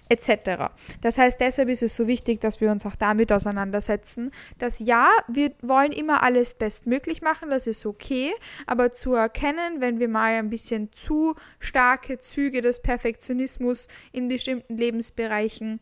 etc. 0.08 0.72
Das 1.00 1.18
heißt, 1.18 1.40
deshalb 1.40 1.68
ist 1.68 1.82
es 1.82 1.94
so 1.94 2.06
wichtig, 2.06 2.40
dass 2.40 2.60
wir 2.60 2.70
uns 2.70 2.84
auch 2.84 2.96
damit 2.96 3.32
auseinandersetzen, 3.32 4.30
dass 4.58 4.80
ja, 4.80 5.08
wir 5.28 5.52
wollen 5.62 5.92
immer 5.92 6.22
alles 6.22 6.54
bestmöglich 6.56 7.22
machen, 7.22 7.48
das 7.48 7.66
ist 7.66 7.86
okay, 7.86 8.32
aber 8.66 8.92
zu 8.92 9.14
erkennen, 9.14 9.80
wenn 9.80 10.00
wir 10.00 10.08
mal 10.08 10.32
ein 10.32 10.50
bisschen 10.50 10.92
zu 10.92 11.34
starke 11.60 12.18
Züge 12.18 12.60
des 12.60 12.82
Perfektionismus 12.82 13.88
in 14.12 14.28
bestimmten 14.28 14.76
Lebensbereichen 14.76 15.80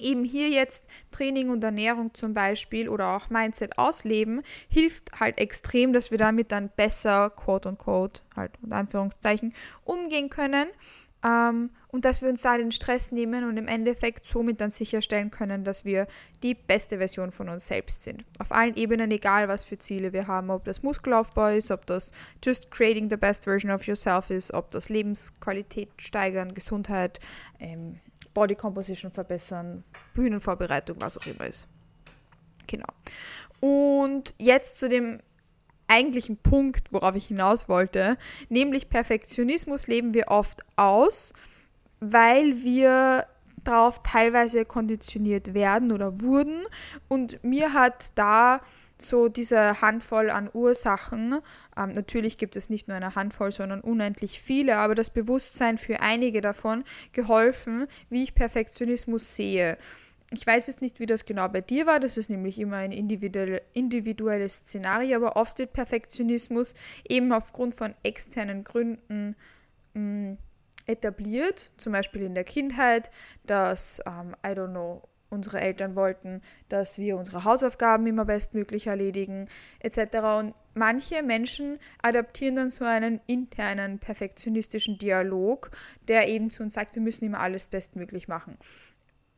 eben 0.00 0.24
hier 0.24 0.48
jetzt 0.48 0.88
Training 1.10 1.50
und 1.50 1.62
Ernährung 1.64 2.14
zum 2.14 2.34
Beispiel 2.34 2.88
oder 2.88 3.16
auch 3.16 3.30
Mindset 3.30 3.78
ausleben, 3.78 4.42
hilft 4.68 5.20
halt 5.20 5.38
extrem, 5.38 5.92
dass 5.92 6.10
wir 6.10 6.18
damit 6.18 6.52
dann 6.52 6.70
besser, 6.74 7.30
quote 7.30 7.68
unquote, 7.68 8.22
halt 8.36 8.52
unter 8.62 8.76
Anführungszeichen, 8.76 9.54
umgehen 9.84 10.30
können 10.30 10.68
ähm, 11.24 11.70
und 11.88 12.04
dass 12.04 12.22
wir 12.22 12.28
uns 12.28 12.42
da 12.42 12.56
den 12.56 12.72
Stress 12.72 13.12
nehmen 13.12 13.44
und 13.44 13.56
im 13.56 13.66
Endeffekt 13.66 14.24
somit 14.24 14.60
dann 14.60 14.70
sicherstellen 14.70 15.30
können, 15.30 15.64
dass 15.64 15.84
wir 15.84 16.06
die 16.42 16.54
beste 16.54 16.98
Version 16.98 17.32
von 17.32 17.48
uns 17.48 17.66
selbst 17.66 18.04
sind. 18.04 18.24
Auf 18.38 18.52
allen 18.52 18.76
Ebenen, 18.76 19.10
egal 19.10 19.48
was 19.48 19.64
für 19.64 19.76
Ziele 19.76 20.12
wir 20.12 20.26
haben, 20.26 20.50
ob 20.50 20.64
das 20.64 20.82
Muskelaufbau 20.82 21.48
ist, 21.48 21.70
ob 21.70 21.86
das 21.86 22.12
just 22.44 22.70
creating 22.70 23.10
the 23.10 23.16
best 23.16 23.44
version 23.44 23.70
of 23.72 23.86
yourself 23.86 24.30
ist, 24.30 24.54
ob 24.54 24.70
das 24.70 24.88
Lebensqualität 24.88 25.90
steigern, 25.98 26.54
Gesundheit, 26.54 27.18
ähm, 27.58 27.98
Body 28.34 28.54
Composition 28.54 29.10
verbessern, 29.10 29.84
Bühnenvorbereitung, 30.14 30.96
was 31.00 31.18
auch 31.18 31.26
immer 31.26 31.46
ist. 31.46 31.66
Genau. 32.66 32.86
Und 33.60 34.34
jetzt 34.38 34.78
zu 34.78 34.88
dem 34.88 35.20
eigentlichen 35.88 36.36
Punkt, 36.36 36.92
worauf 36.92 37.16
ich 37.16 37.26
hinaus 37.26 37.68
wollte, 37.68 38.16
nämlich 38.48 38.88
Perfektionismus 38.88 39.88
leben 39.88 40.14
wir 40.14 40.28
oft 40.28 40.62
aus, 40.76 41.32
weil 41.98 42.62
wir 42.62 43.26
darauf 43.64 44.02
teilweise 44.02 44.64
konditioniert 44.64 45.54
werden 45.54 45.92
oder 45.92 46.20
wurden. 46.20 46.64
Und 47.08 47.42
mir 47.44 47.72
hat 47.72 48.12
da 48.16 48.60
so 48.98 49.28
diese 49.28 49.80
Handvoll 49.80 50.30
an 50.30 50.50
Ursachen, 50.52 51.40
ähm, 51.76 51.94
natürlich 51.94 52.38
gibt 52.38 52.56
es 52.56 52.70
nicht 52.70 52.88
nur 52.88 52.96
eine 52.96 53.14
Handvoll, 53.14 53.52
sondern 53.52 53.80
unendlich 53.80 54.40
viele, 54.40 54.76
aber 54.76 54.94
das 54.94 55.10
Bewusstsein 55.10 55.78
für 55.78 56.00
einige 56.00 56.40
davon 56.40 56.84
geholfen, 57.12 57.86
wie 58.08 58.22
ich 58.22 58.34
Perfektionismus 58.34 59.36
sehe. 59.36 59.78
Ich 60.32 60.46
weiß 60.46 60.68
jetzt 60.68 60.80
nicht, 60.80 61.00
wie 61.00 61.06
das 61.06 61.24
genau 61.24 61.48
bei 61.48 61.60
dir 61.60 61.86
war, 61.86 61.98
das 61.98 62.16
ist 62.16 62.30
nämlich 62.30 62.58
immer 62.60 62.76
ein 62.76 62.92
individuelles 62.92 64.58
Szenario, 64.58 65.16
aber 65.16 65.36
oft 65.36 65.58
wird 65.58 65.72
Perfektionismus 65.72 66.74
eben 67.08 67.32
aufgrund 67.32 67.74
von 67.74 67.94
externen 68.04 68.62
Gründen 68.62 69.34
mh, 69.94 70.00
mm, 70.00 70.38
etabliert, 70.90 71.72
zum 71.76 71.92
Beispiel 71.92 72.22
in 72.22 72.34
der 72.34 72.44
Kindheit, 72.44 73.10
dass, 73.46 74.02
ähm, 74.06 74.34
I 74.44 74.50
don't 74.50 74.70
know, 74.70 75.02
unsere 75.30 75.60
Eltern 75.60 75.94
wollten, 75.94 76.42
dass 76.68 76.98
wir 76.98 77.16
unsere 77.16 77.44
Hausaufgaben 77.44 78.06
immer 78.06 78.24
bestmöglich 78.24 78.88
erledigen, 78.88 79.48
etc. 79.78 80.16
Und 80.38 80.54
manche 80.74 81.22
Menschen 81.22 81.78
adaptieren 82.02 82.56
dann 82.56 82.70
so 82.70 82.84
einen 82.84 83.20
internen 83.26 83.98
perfektionistischen 83.98 84.98
Dialog, 84.98 85.70
der 86.08 86.28
eben 86.28 86.50
zu 86.50 86.62
uns 86.62 86.74
sagt, 86.74 86.96
wir 86.96 87.02
müssen 87.02 87.24
immer 87.24 87.40
alles 87.40 87.68
bestmöglich 87.68 88.28
machen. 88.28 88.58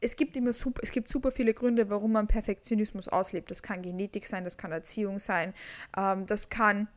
Es 0.00 0.16
gibt 0.16 0.36
immer 0.36 0.52
super, 0.52 0.80
es 0.82 0.90
gibt 0.90 1.08
super 1.08 1.30
viele 1.30 1.54
Gründe, 1.54 1.88
warum 1.88 2.12
man 2.12 2.26
Perfektionismus 2.26 3.06
auslebt. 3.06 3.50
Das 3.50 3.62
kann 3.62 3.82
Genetik 3.82 4.26
sein, 4.26 4.42
das 4.42 4.56
kann 4.56 4.72
Erziehung 4.72 5.20
sein, 5.20 5.54
ähm, 5.96 6.26
das 6.26 6.48
kann 6.48 6.88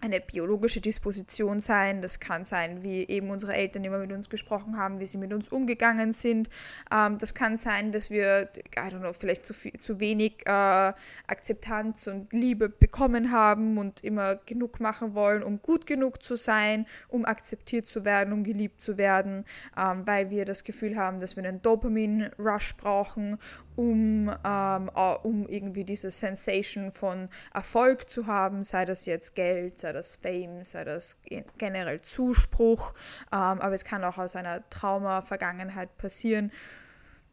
eine 0.00 0.20
biologische 0.20 0.80
Disposition 0.80 1.60
sein. 1.60 2.02
Das 2.02 2.20
kann 2.20 2.44
sein, 2.44 2.82
wie 2.82 3.06
eben 3.08 3.30
unsere 3.30 3.54
Eltern 3.54 3.84
immer 3.84 3.98
mit 3.98 4.12
uns 4.12 4.28
gesprochen 4.28 4.76
haben, 4.76 5.00
wie 5.00 5.06
sie 5.06 5.18
mit 5.18 5.32
uns 5.32 5.48
umgegangen 5.48 6.12
sind. 6.12 6.50
Ähm, 6.92 7.18
das 7.18 7.34
kann 7.34 7.56
sein, 7.56 7.92
dass 7.92 8.10
wir, 8.10 8.48
I 8.76 8.80
don't 8.80 8.98
know, 8.98 9.12
vielleicht 9.12 9.46
zu, 9.46 9.54
viel, 9.54 9.72
zu 9.78 10.00
wenig 10.00 10.46
äh, 10.46 10.92
Akzeptanz 11.26 12.06
und 12.06 12.32
Liebe 12.32 12.68
bekommen 12.68 13.32
haben 13.32 13.78
und 13.78 14.04
immer 14.04 14.36
genug 14.36 14.80
machen 14.80 15.14
wollen, 15.14 15.42
um 15.42 15.60
gut 15.62 15.86
genug 15.86 16.22
zu 16.22 16.36
sein, 16.36 16.86
um 17.08 17.24
akzeptiert 17.24 17.86
zu 17.86 18.04
werden, 18.04 18.32
um 18.32 18.44
geliebt 18.44 18.80
zu 18.80 18.98
werden, 18.98 19.44
ähm, 19.76 20.06
weil 20.06 20.30
wir 20.30 20.44
das 20.44 20.64
Gefühl 20.64 20.96
haben, 20.96 21.20
dass 21.20 21.36
wir 21.36 21.44
einen 21.44 21.62
Dopamin-Rush 21.62 22.76
brauchen 22.76 23.38
um, 23.76 24.30
ähm, 24.44 24.90
um 25.22 25.48
irgendwie 25.48 25.84
diese 25.84 26.10
Sensation 26.10 26.92
von 26.92 27.28
Erfolg 27.52 28.08
zu 28.08 28.26
haben, 28.26 28.64
sei 28.64 28.84
das 28.84 29.06
jetzt 29.06 29.34
Geld, 29.34 29.80
sei 29.80 29.92
das 29.92 30.16
Fame, 30.16 30.64
sei 30.64 30.84
das 30.84 31.20
generell 31.58 32.00
Zuspruch, 32.00 32.94
ähm, 33.32 33.60
aber 33.60 33.74
es 33.74 33.84
kann 33.84 34.04
auch 34.04 34.18
aus 34.18 34.36
einer 34.36 34.68
Trauma-Vergangenheit 34.70 35.96
passieren. 35.98 36.52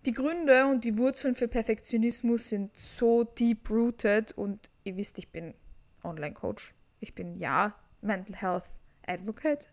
Die 0.05 0.13
Gründe 0.13 0.65
und 0.65 0.83
die 0.83 0.98
Wurzeln 0.98 1.36
für 1.36 1.48
Perfektionismus 1.48 2.50
sind 2.50 2.75
so 2.75 3.24
deep-rooted 3.24 4.31
und 4.31 4.71
ihr 4.83 4.98
wisst, 4.98 5.19
ich 5.19 5.31
bin 5.31 5.53
Online-Coach. 6.03 6.74
Ich 7.00 7.13
bin 7.13 7.36
ja 7.36 7.75
Mental 8.01 8.36
Health 8.36 8.65
Advocate, 9.05 9.69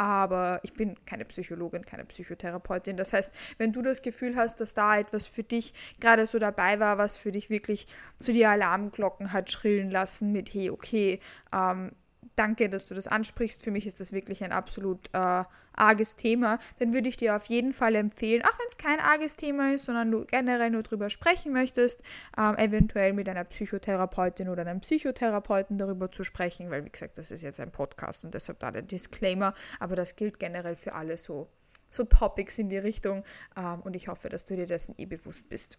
aber 0.00 0.60
ich 0.62 0.72
bin 0.72 0.96
keine 1.04 1.26
Psychologin, 1.26 1.84
keine 1.84 2.06
Psychotherapeutin. 2.06 2.96
Das 2.96 3.12
heißt, 3.12 3.30
wenn 3.58 3.70
du 3.70 3.82
das 3.82 4.00
Gefühl 4.00 4.34
hast, 4.34 4.58
dass 4.58 4.72
da 4.72 4.96
etwas 4.96 5.26
für 5.26 5.42
dich 5.42 5.74
gerade 6.00 6.26
so 6.26 6.38
dabei 6.38 6.80
war, 6.80 6.96
was 6.96 7.18
für 7.18 7.32
dich 7.32 7.50
wirklich 7.50 7.86
zu 8.18 8.32
die 8.32 8.46
Alarmglocken 8.46 9.34
hat 9.34 9.52
schrillen 9.52 9.90
lassen 9.90 10.32
mit, 10.32 10.54
hey, 10.54 10.70
okay, 10.70 11.20
ähm, 11.52 11.92
danke, 12.36 12.68
dass 12.68 12.86
du 12.86 12.94
das 12.94 13.06
ansprichst. 13.06 13.62
Für 13.62 13.70
mich 13.70 13.86
ist 13.86 14.00
das 14.00 14.12
wirklich 14.12 14.42
ein 14.44 14.52
absolut 14.52 15.08
äh, 15.12 15.44
arges 15.72 16.16
Thema. 16.16 16.58
Dann 16.78 16.92
würde 16.92 17.08
ich 17.08 17.16
dir 17.16 17.36
auf 17.36 17.46
jeden 17.46 17.72
Fall 17.72 17.94
empfehlen, 17.94 18.42
auch 18.42 18.58
wenn 18.58 18.66
es 18.66 18.76
kein 18.76 19.00
arges 19.00 19.36
Thema 19.36 19.74
ist, 19.74 19.86
sondern 19.86 20.10
du 20.10 20.24
generell 20.24 20.70
nur 20.70 20.82
drüber 20.82 21.10
sprechen 21.10 21.52
möchtest, 21.52 22.02
ähm, 22.36 22.56
eventuell 22.56 23.12
mit 23.12 23.28
einer 23.28 23.44
Psychotherapeutin 23.44 24.48
oder 24.48 24.62
einem 24.62 24.80
Psychotherapeuten 24.80 25.78
darüber 25.78 26.10
zu 26.10 26.24
sprechen, 26.24 26.70
weil 26.70 26.84
wie 26.84 26.90
gesagt, 26.90 27.18
das 27.18 27.30
ist 27.30 27.42
jetzt 27.42 27.60
ein 27.60 27.72
Podcast 27.72 28.24
und 28.24 28.34
deshalb 28.34 28.58
da 28.60 28.70
der 28.70 28.82
Disclaimer, 28.82 29.54
aber 29.78 29.96
das 29.96 30.16
gilt 30.16 30.38
generell 30.38 30.76
für 30.76 30.94
alle 30.94 31.18
so, 31.18 31.48
so 31.88 32.04
Topics 32.04 32.58
in 32.58 32.68
die 32.68 32.78
Richtung 32.78 33.24
ähm, 33.56 33.80
und 33.80 33.96
ich 33.96 34.08
hoffe, 34.08 34.28
dass 34.28 34.44
du 34.44 34.56
dir 34.56 34.66
dessen 34.66 34.94
eh 34.98 35.06
bewusst 35.06 35.48
bist. 35.48 35.78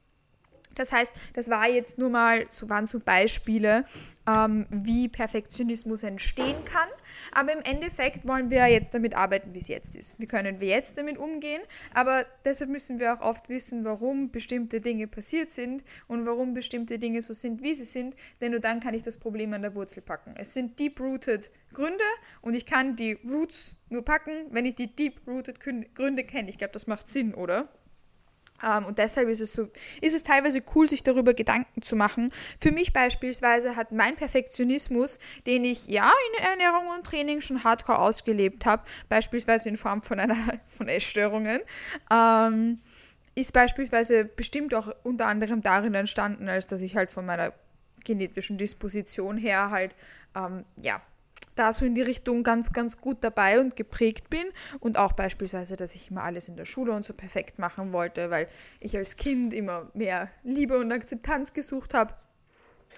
Das 0.75 0.91
heißt, 0.91 1.13
das 1.33 1.49
war 1.49 1.69
jetzt 1.69 1.97
nur 1.97 2.09
mal, 2.09 2.45
so 2.49 2.69
waren 2.69 2.85
so 2.85 2.99
Beispiele, 2.99 3.85
ähm, 4.27 4.67
wie 4.69 5.07
Perfektionismus 5.07 6.03
entstehen 6.03 6.63
kann. 6.65 6.87
Aber 7.31 7.53
im 7.53 7.61
Endeffekt 7.61 8.27
wollen 8.27 8.49
wir 8.49 8.67
jetzt 8.67 8.93
damit 8.93 9.15
arbeiten, 9.15 9.53
wie 9.53 9.59
es 9.59 9.67
jetzt 9.67 9.95
ist. 9.95 10.19
Wie 10.19 10.27
können 10.27 10.59
wir 10.59 10.67
jetzt 10.67 10.97
damit 10.97 11.17
umgehen? 11.17 11.61
Aber 11.93 12.25
deshalb 12.45 12.69
müssen 12.69 12.99
wir 12.99 13.13
auch 13.13 13.21
oft 13.21 13.49
wissen, 13.49 13.83
warum 13.83 14.31
bestimmte 14.31 14.81
Dinge 14.81 15.07
passiert 15.07 15.51
sind 15.51 15.83
und 16.07 16.25
warum 16.25 16.53
bestimmte 16.53 16.99
Dinge 16.99 17.21
so 17.21 17.33
sind, 17.33 17.61
wie 17.63 17.75
sie 17.75 17.85
sind. 17.85 18.15
Denn 18.39 18.51
nur 18.51 18.59
dann 18.59 18.79
kann 18.79 18.93
ich 18.93 19.03
das 19.03 19.17
Problem 19.17 19.53
an 19.53 19.61
der 19.61 19.75
Wurzel 19.75 20.01
packen. 20.01 20.35
Es 20.37 20.53
sind 20.53 20.79
deep-rooted 20.79 21.51
Gründe 21.73 22.03
und 22.41 22.53
ich 22.53 22.65
kann 22.65 22.95
die 22.95 23.17
Roots 23.25 23.75
nur 23.89 24.03
packen, 24.03 24.47
wenn 24.51 24.65
ich 24.65 24.75
die 24.75 24.93
deep-rooted 24.93 25.59
Gründe 25.59 26.23
kenne. 26.23 26.49
Ich 26.49 26.57
glaube, 26.57 26.73
das 26.73 26.87
macht 26.87 27.07
Sinn, 27.07 27.33
oder? 27.33 27.69
Ähm, 28.67 28.85
und 28.85 28.97
deshalb 28.97 29.29
ist 29.29 29.41
es 29.41 29.53
so, 29.53 29.67
ist 30.01 30.15
es 30.15 30.23
teilweise 30.23 30.61
cool, 30.75 30.87
sich 30.87 31.03
darüber 31.03 31.33
Gedanken 31.33 31.81
zu 31.81 31.95
machen. 31.95 32.31
Für 32.59 32.71
mich 32.71 32.93
beispielsweise 32.93 33.75
hat 33.75 33.91
mein 33.91 34.15
Perfektionismus, 34.15 35.19
den 35.47 35.63
ich 35.63 35.87
ja 35.87 36.11
in 36.29 36.45
Ernährung 36.45 36.87
und 36.95 37.05
Training 37.05 37.41
schon 37.41 37.63
hardcore 37.63 37.99
ausgelebt 37.99 38.65
habe, 38.65 38.83
beispielsweise 39.09 39.69
in 39.69 39.77
Form 39.77 40.01
von 40.03 40.19
einer 40.19 40.35
von 40.77 40.87
Essstörungen, 40.87 41.61
ähm, 42.11 42.79
ist 43.35 43.53
beispielsweise 43.53 44.25
bestimmt 44.25 44.73
auch 44.73 44.89
unter 45.03 45.27
anderem 45.27 45.61
darin 45.61 45.93
entstanden, 45.93 46.49
als 46.49 46.65
dass 46.65 46.81
ich 46.81 46.95
halt 46.95 47.11
von 47.11 47.25
meiner 47.25 47.53
genetischen 48.03 48.57
Disposition 48.57 49.37
her 49.37 49.69
halt 49.69 49.95
ähm, 50.35 50.65
ja 50.81 51.01
da 51.61 51.73
so 51.73 51.85
in 51.85 51.93
die 51.93 52.01
Richtung 52.01 52.43
ganz, 52.43 52.73
ganz 52.73 52.97
gut 52.97 53.17
dabei 53.21 53.59
und 53.59 53.75
geprägt 53.75 54.29
bin. 54.29 54.45
Und 54.79 54.97
auch 54.97 55.13
beispielsweise, 55.13 55.75
dass 55.75 55.93
ich 55.95 56.09
immer 56.09 56.23
alles 56.23 56.49
in 56.49 56.55
der 56.55 56.65
Schule 56.65 56.91
und 56.93 57.05
so 57.05 57.13
perfekt 57.13 57.59
machen 57.59 57.93
wollte, 57.93 58.31
weil 58.31 58.47
ich 58.79 58.97
als 58.97 59.15
Kind 59.15 59.53
immer 59.53 59.91
mehr 59.93 60.29
Liebe 60.43 60.79
und 60.79 60.91
Akzeptanz 60.91 61.53
gesucht 61.53 61.93
habe. 61.93 62.15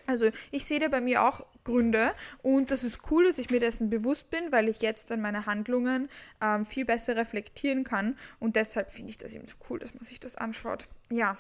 Also 0.08 0.30
ich 0.52 0.66
sehe 0.66 0.80
da 0.80 0.88
bei 0.88 1.02
mir 1.02 1.24
auch 1.24 1.46
Gründe. 1.66 2.14
Und 2.42 2.72
das 2.72 2.84
ist 2.84 3.00
cool, 3.12 3.26
dass 3.26 3.38
ich 3.38 3.50
mir 3.50 3.60
dessen 3.60 3.90
bewusst 3.90 4.30
bin, 4.30 4.52
weil 4.52 4.70
ich 4.70 4.82
jetzt 4.82 5.12
dann 5.12 5.22
meine 5.22 5.46
Handlungen 5.46 6.10
ähm, 6.42 6.66
viel 6.66 6.86
besser 6.86 7.16
reflektieren 7.16 7.84
kann. 7.84 8.18
Und 8.40 8.56
deshalb 8.56 8.92
finde 8.92 9.12
ich 9.12 9.18
das 9.18 9.34
eben 9.36 9.46
so 9.46 9.56
cool, 9.70 9.80
dass 9.80 9.94
man 9.94 10.04
sich 10.04 10.20
das 10.20 10.36
anschaut. 10.36 10.88
Ja. 11.10 11.38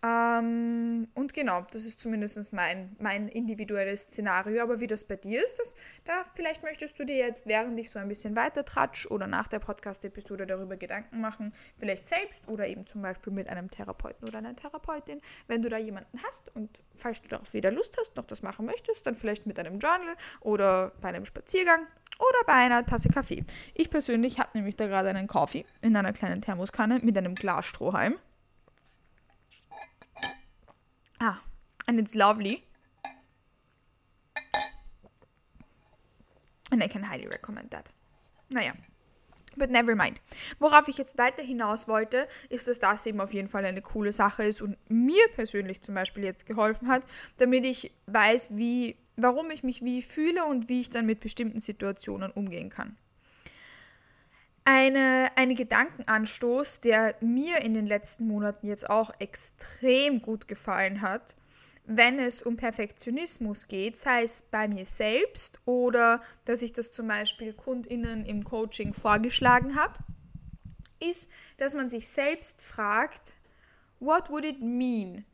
Ähm, 0.00 1.08
und 1.14 1.34
genau, 1.34 1.62
das 1.72 1.84
ist 1.84 1.98
zumindest 1.98 2.52
mein, 2.52 2.94
mein 3.00 3.28
individuelles 3.28 4.02
Szenario. 4.02 4.62
Aber 4.62 4.80
wie 4.80 4.86
das 4.86 5.04
bei 5.04 5.16
dir 5.16 5.42
ist, 5.42 5.58
das, 5.58 5.74
da 6.04 6.24
vielleicht 6.34 6.62
möchtest 6.62 6.98
du 6.98 7.04
dir 7.04 7.16
jetzt, 7.16 7.46
während 7.46 7.78
ich 7.80 7.90
so 7.90 7.98
ein 7.98 8.06
bisschen 8.06 8.36
weiter 8.36 8.64
tratsch 8.64 9.06
oder 9.06 9.26
nach 9.26 9.48
der 9.48 9.58
Podcast-Episode 9.58 10.46
darüber 10.46 10.76
Gedanken 10.76 11.20
machen, 11.20 11.52
vielleicht 11.78 12.06
selbst 12.06 12.46
oder 12.48 12.68
eben 12.68 12.86
zum 12.86 13.02
Beispiel 13.02 13.32
mit 13.32 13.48
einem 13.48 13.70
Therapeuten 13.70 14.28
oder 14.28 14.38
einer 14.38 14.54
Therapeutin, 14.54 15.20
wenn 15.48 15.62
du 15.62 15.68
da 15.68 15.78
jemanden 15.78 16.20
hast 16.24 16.54
und 16.54 16.70
falls 16.94 17.20
du 17.22 17.28
darauf 17.28 17.52
wieder 17.52 17.72
Lust 17.72 17.96
hast, 17.98 18.16
noch 18.16 18.24
das 18.24 18.42
machen 18.42 18.66
möchtest, 18.66 19.06
dann 19.06 19.16
vielleicht 19.16 19.46
mit 19.46 19.58
einem 19.58 19.80
Journal 19.80 20.16
oder 20.40 20.92
bei 21.00 21.08
einem 21.08 21.24
Spaziergang 21.24 21.86
oder 22.20 22.46
bei 22.46 22.54
einer 22.54 22.86
Tasse 22.86 23.08
Kaffee. 23.08 23.44
Ich 23.74 23.90
persönlich 23.90 24.38
habe 24.38 24.50
nämlich 24.54 24.76
da 24.76 24.86
gerade 24.86 25.08
einen 25.08 25.26
Kaffee 25.26 25.64
in 25.80 25.96
einer 25.96 26.12
kleinen 26.12 26.40
Thermoskanne 26.40 27.00
mit 27.02 27.16
einem 27.18 27.34
Glasstrohhalm. 27.34 28.16
And 31.88 31.98
it's 31.98 32.14
lovely. 32.14 32.62
And 36.70 36.84
I 36.84 36.88
can 36.88 37.02
highly 37.02 37.26
recommend 37.26 37.70
that. 37.70 37.90
Naja, 38.50 38.74
but 39.56 39.70
never 39.70 39.96
mind. 39.96 40.20
Worauf 40.58 40.86
ich 40.88 40.98
jetzt 40.98 41.16
weiter 41.16 41.42
hinaus 41.42 41.88
wollte, 41.88 42.28
ist, 42.50 42.68
dass 42.68 42.78
das 42.78 43.06
eben 43.06 43.20
auf 43.20 43.32
jeden 43.32 43.48
Fall 43.48 43.64
eine 43.64 43.80
coole 43.80 44.12
Sache 44.12 44.44
ist 44.44 44.60
und 44.60 44.76
mir 44.90 45.26
persönlich 45.34 45.80
zum 45.80 45.94
Beispiel 45.94 46.24
jetzt 46.24 46.46
geholfen 46.46 46.88
hat, 46.88 47.04
damit 47.38 47.64
ich 47.64 47.90
weiß, 48.06 48.56
wie, 48.58 48.96
warum 49.16 49.50
ich 49.50 49.62
mich 49.62 49.82
wie 49.82 50.02
fühle 50.02 50.44
und 50.44 50.68
wie 50.68 50.82
ich 50.82 50.90
dann 50.90 51.06
mit 51.06 51.20
bestimmten 51.20 51.58
Situationen 51.58 52.30
umgehen 52.30 52.68
kann. 52.68 52.98
Eine, 54.64 55.30
eine 55.36 55.54
Gedankenanstoß, 55.54 56.80
der 56.80 57.14
mir 57.22 57.62
in 57.62 57.72
den 57.72 57.86
letzten 57.86 58.26
Monaten 58.26 58.66
jetzt 58.66 58.90
auch 58.90 59.10
extrem 59.18 60.20
gut 60.20 60.46
gefallen 60.46 61.00
hat, 61.00 61.34
wenn 61.90 62.18
es 62.18 62.42
um 62.42 62.56
Perfektionismus 62.56 63.66
geht, 63.66 63.96
sei 63.96 64.22
es 64.22 64.42
bei 64.42 64.68
mir 64.68 64.84
selbst 64.84 65.58
oder 65.64 66.20
dass 66.44 66.60
ich 66.60 66.72
das 66.72 66.92
zum 66.92 67.08
Beispiel 67.08 67.54
KundInnen 67.54 68.26
im 68.26 68.44
Coaching 68.44 68.92
vorgeschlagen 68.92 69.74
habe, 69.74 69.94
ist, 71.00 71.30
dass 71.56 71.74
man 71.74 71.88
sich 71.88 72.06
selbst 72.06 72.62
fragt, 72.62 73.36
what 74.00 74.28
would 74.28 74.44
it 74.44 74.60
mean, 74.60 75.24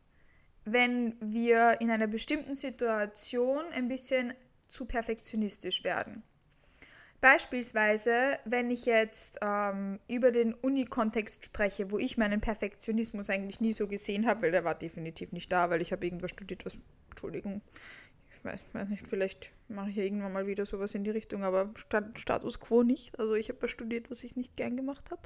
wenn 0.65 1.17
wir 1.21 1.81
in 1.81 1.91
einer 1.91 2.07
bestimmten 2.07 2.55
Situation 2.55 3.65
ein 3.73 3.89
bisschen 3.89 4.33
zu 4.69 4.85
perfektionistisch 4.85 5.83
werden? 5.83 6.23
Beispielsweise, 7.25 8.39
wenn 8.45 8.71
ich 8.71 8.85
jetzt 8.85 9.39
ähm, 9.41 9.99
über 10.09 10.31
den 10.31 10.53
Uni-Kontext 10.53 11.47
spreche, 11.47 11.91
wo 11.91 11.97
ich 11.97 12.19
meinen 12.19 12.43
Perfektionismus 12.43 13.31
eigentlich 13.31 13.63
nie 13.63 13.73
so 13.73 13.87
gesehen 13.87 14.27
habe, 14.27 14.43
weil 14.43 14.51
der 14.51 14.65
war 14.65 14.75
definitiv 14.75 15.33
nicht 15.33 15.51
da, 15.51 15.71
weil 15.71 15.81
ich 15.81 15.91
habe 15.91 16.05
irgendwas 16.05 16.33
studiert, 16.33 16.67
was, 16.67 16.77
Entschuldigung, 17.09 17.63
weiß, 18.45 18.61
weiß 18.73 18.89
nicht, 18.89 19.09
vielleicht 19.09 19.53
mache 19.69 19.91
ich 19.91 19.97
ja 19.97 20.05
irgendwann 20.05 20.33
mal 20.33 20.47
wieder 20.47 20.67
sowas 20.67 20.95
in 20.95 21.05
die 21.05 21.11
Richtung, 21.11 21.45
aber 21.45 21.71
Status 22.17 22.61
quo 22.61 22.83
nicht. 22.83 23.19
Also 23.19 23.35
ich 23.35 23.49
habe 23.49 23.63
was 23.63 23.71
studiert, 23.71 24.11
was 24.11 24.23
ich 24.25 24.37
nicht 24.37 24.57
gern 24.57 24.77
gemacht 24.77 25.11
habe. 25.11 25.23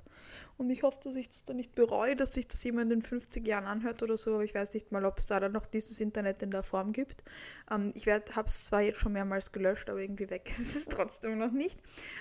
Und 0.56 0.70
ich 0.70 0.82
hoffe, 0.82 0.98
dass 1.02 1.16
ich 1.16 1.28
das 1.28 1.44
dann 1.44 1.56
nicht 1.56 1.74
bereue, 1.74 2.16
dass 2.16 2.32
sich 2.32 2.46
das 2.46 2.62
jemand 2.64 2.92
in 2.92 3.02
50 3.02 3.46
Jahren 3.46 3.66
anhört 3.66 4.02
oder 4.02 4.16
so, 4.16 4.34
aber 4.34 4.44
ich 4.44 4.54
weiß 4.54 4.74
nicht 4.74 4.92
mal, 4.92 5.04
ob 5.04 5.18
es 5.18 5.26
da 5.26 5.40
dann 5.40 5.52
noch 5.52 5.66
dieses 5.66 6.00
Internet 6.00 6.42
in 6.42 6.50
der 6.50 6.62
Form 6.62 6.92
gibt. 6.92 7.24
Ähm, 7.70 7.90
ich 7.94 8.08
habe 8.08 8.48
es 8.48 8.66
zwar 8.66 8.82
jetzt 8.82 8.98
schon 8.98 9.12
mehrmals 9.12 9.52
gelöscht, 9.52 9.90
aber 9.90 10.00
irgendwie 10.00 10.30
weg 10.30 10.48
ist 10.58 10.76
es 10.76 10.86
trotzdem 10.86 11.38
noch 11.38 11.52
nicht. 11.52 11.78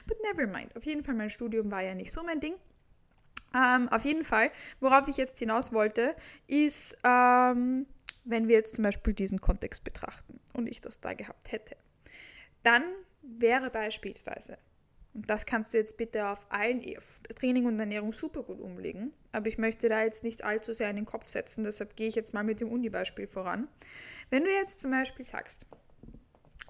But 0.07 0.17
never 0.23 0.47
mind. 0.47 0.75
Auf 0.75 0.85
jeden 0.85 1.03
Fall, 1.03 1.15
mein 1.15 1.29
Studium 1.29 1.71
war 1.71 1.81
ja 1.81 1.93
nicht 1.93 2.11
so 2.11 2.23
mein 2.23 2.39
Ding. 2.39 2.55
Ähm, 3.55 3.87
auf 3.89 4.03
jeden 4.03 4.23
Fall, 4.23 4.51
worauf 4.79 5.07
ich 5.07 5.17
jetzt 5.17 5.39
hinaus 5.39 5.71
wollte, 5.71 6.15
ist, 6.47 6.97
ähm, 7.03 7.85
wenn 8.27 8.48
wir 8.48 8.55
jetzt 8.55 8.75
zum 8.75 8.84
Beispiel 8.84 9.13
diesen 9.13 9.41
Kontext 9.41 9.84
betrachten 9.84 10.39
und 10.53 10.67
ich 10.67 10.81
das 10.81 11.00
da 11.00 11.13
gehabt 11.13 11.51
hätte, 11.51 11.75
dann 12.63 12.84
wäre 13.22 13.69
beispielsweise, 13.69 14.57
und 15.13 15.29
das 15.29 15.46
kannst 15.46 15.74
du 15.74 15.77
jetzt 15.77 15.98
bitte 15.98 16.27
auf 16.27 16.46
allen 16.50 16.84
auf 16.98 17.19
Training 17.36 17.65
und 17.65 17.79
Ernährung 17.79 18.12
super 18.12 18.43
gut 18.43 18.60
umlegen, 18.60 19.13
aber 19.31 19.48
ich 19.48 19.57
möchte 19.57 19.89
da 19.89 20.03
jetzt 20.03 20.24
nicht 20.24 20.43
allzu 20.43 20.74
sehr 20.74 20.89
in 20.89 20.98
den 20.98 21.05
Kopf 21.05 21.27
setzen, 21.27 21.63
deshalb 21.63 21.96
gehe 21.96 22.07
ich 22.07 22.15
jetzt 22.15 22.34
mal 22.34 22.43
mit 22.43 22.60
dem 22.60 22.72
Uni-Beispiel 22.72 23.27
voran. 23.27 23.67
Wenn 24.30 24.43
du 24.43 24.51
jetzt 24.51 24.82
zum 24.82 24.91
Beispiel 24.91 25.25
sagst, 25.25 25.65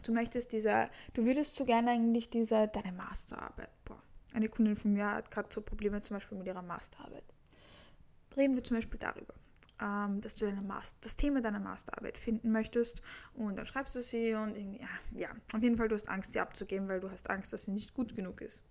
du 0.03 0.13
möchtest 0.13 0.51
dieser, 0.53 0.89
du 1.13 1.25
würdest 1.25 1.55
so 1.55 1.65
gerne 1.65 1.91
eigentlich 1.91 2.29
diese, 2.29 2.67
deine 2.67 2.93
Masterarbeit, 2.93 3.71
boah, 3.84 4.01
eine 4.34 4.49
Kundin 4.49 4.75
von 4.75 4.93
mir 4.93 5.12
hat 5.12 5.31
gerade 5.31 5.49
so 5.51 5.62
Probleme 5.62 6.01
zum 6.01 6.17
Beispiel 6.17 6.38
mit 6.38 6.47
ihrer 6.47 6.62
Masterarbeit. 6.62 7.23
Reden 8.36 8.55
wir 8.55 8.63
zum 8.63 8.77
Beispiel 8.77 8.99
darüber 8.99 9.34
ähm, 9.81 10.21
dass 10.21 10.35
du 10.35 10.45
deine 10.45 10.61
Master, 10.61 10.97
das 11.01 11.15
Thema 11.15 11.41
deiner 11.41 11.59
Masterarbeit 11.59 12.17
finden 12.17 12.51
möchtest 12.51 13.01
und 13.33 13.57
dann 13.57 13.65
schreibst 13.65 13.95
du 13.95 14.01
sie 14.01 14.33
und 14.33 14.55
irgendwie, 14.55 14.81
ja, 14.81 14.89
ja, 15.11 15.29
auf 15.53 15.61
jeden 15.61 15.77
Fall, 15.77 15.87
du 15.87 15.95
hast 15.95 16.09
Angst, 16.09 16.35
die 16.35 16.39
abzugeben, 16.39 16.87
weil 16.87 16.99
du 16.99 17.11
hast 17.11 17.29
Angst, 17.29 17.53
dass 17.53 17.65
sie 17.65 17.71
nicht 17.71 17.93
gut 17.93 18.15
genug 18.15 18.41
ist. 18.41 18.63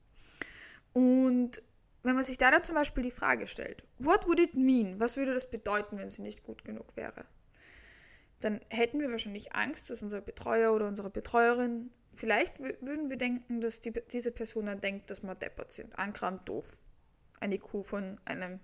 Und 0.93 1.63
wenn 2.03 2.15
man 2.15 2.25
sich 2.25 2.39
da 2.39 2.51
dann 2.51 2.65
zum 2.65 2.75
Beispiel 2.75 3.03
die 3.03 3.11
Frage 3.11 3.47
stellt, 3.47 3.85
what 3.99 4.27
would 4.27 4.41
it 4.41 4.55
mean? 4.55 5.01
Was 5.01 5.17
würde 5.17 5.35
das 5.35 5.51
bedeuten, 5.51 5.99
wenn 5.99 6.09
sie 6.09 6.23
nicht 6.23 6.45
gut 6.45 6.65
genug 6.65 6.97
wäre? 6.97 7.25
Dann 8.41 8.61
hätten 8.71 9.01
wir 9.01 9.11
wahrscheinlich 9.11 9.55
Angst, 9.55 9.91
dass 9.91 10.03
unser 10.03 10.21
Betreuer 10.21 10.73
oder 10.73 10.87
unsere 10.89 11.11
Betreuerin, 11.11 11.91
vielleicht 12.15 12.61
würden 12.61 13.11
wir 13.11 13.17
denken, 13.17 13.61
dass 13.61 13.81
die, 13.81 13.93
diese 14.13 14.31
Person 14.31 14.67
dann 14.67 14.81
denkt, 14.81 15.11
dass 15.11 15.23
wir 15.23 15.35
deppert 15.35 15.73
sind, 15.73 15.99
angrant 15.99 16.49
doof. 16.49 16.79
Eine 17.41 17.59
Kuh 17.59 17.83
von 17.83 18.21
einem 18.25 18.61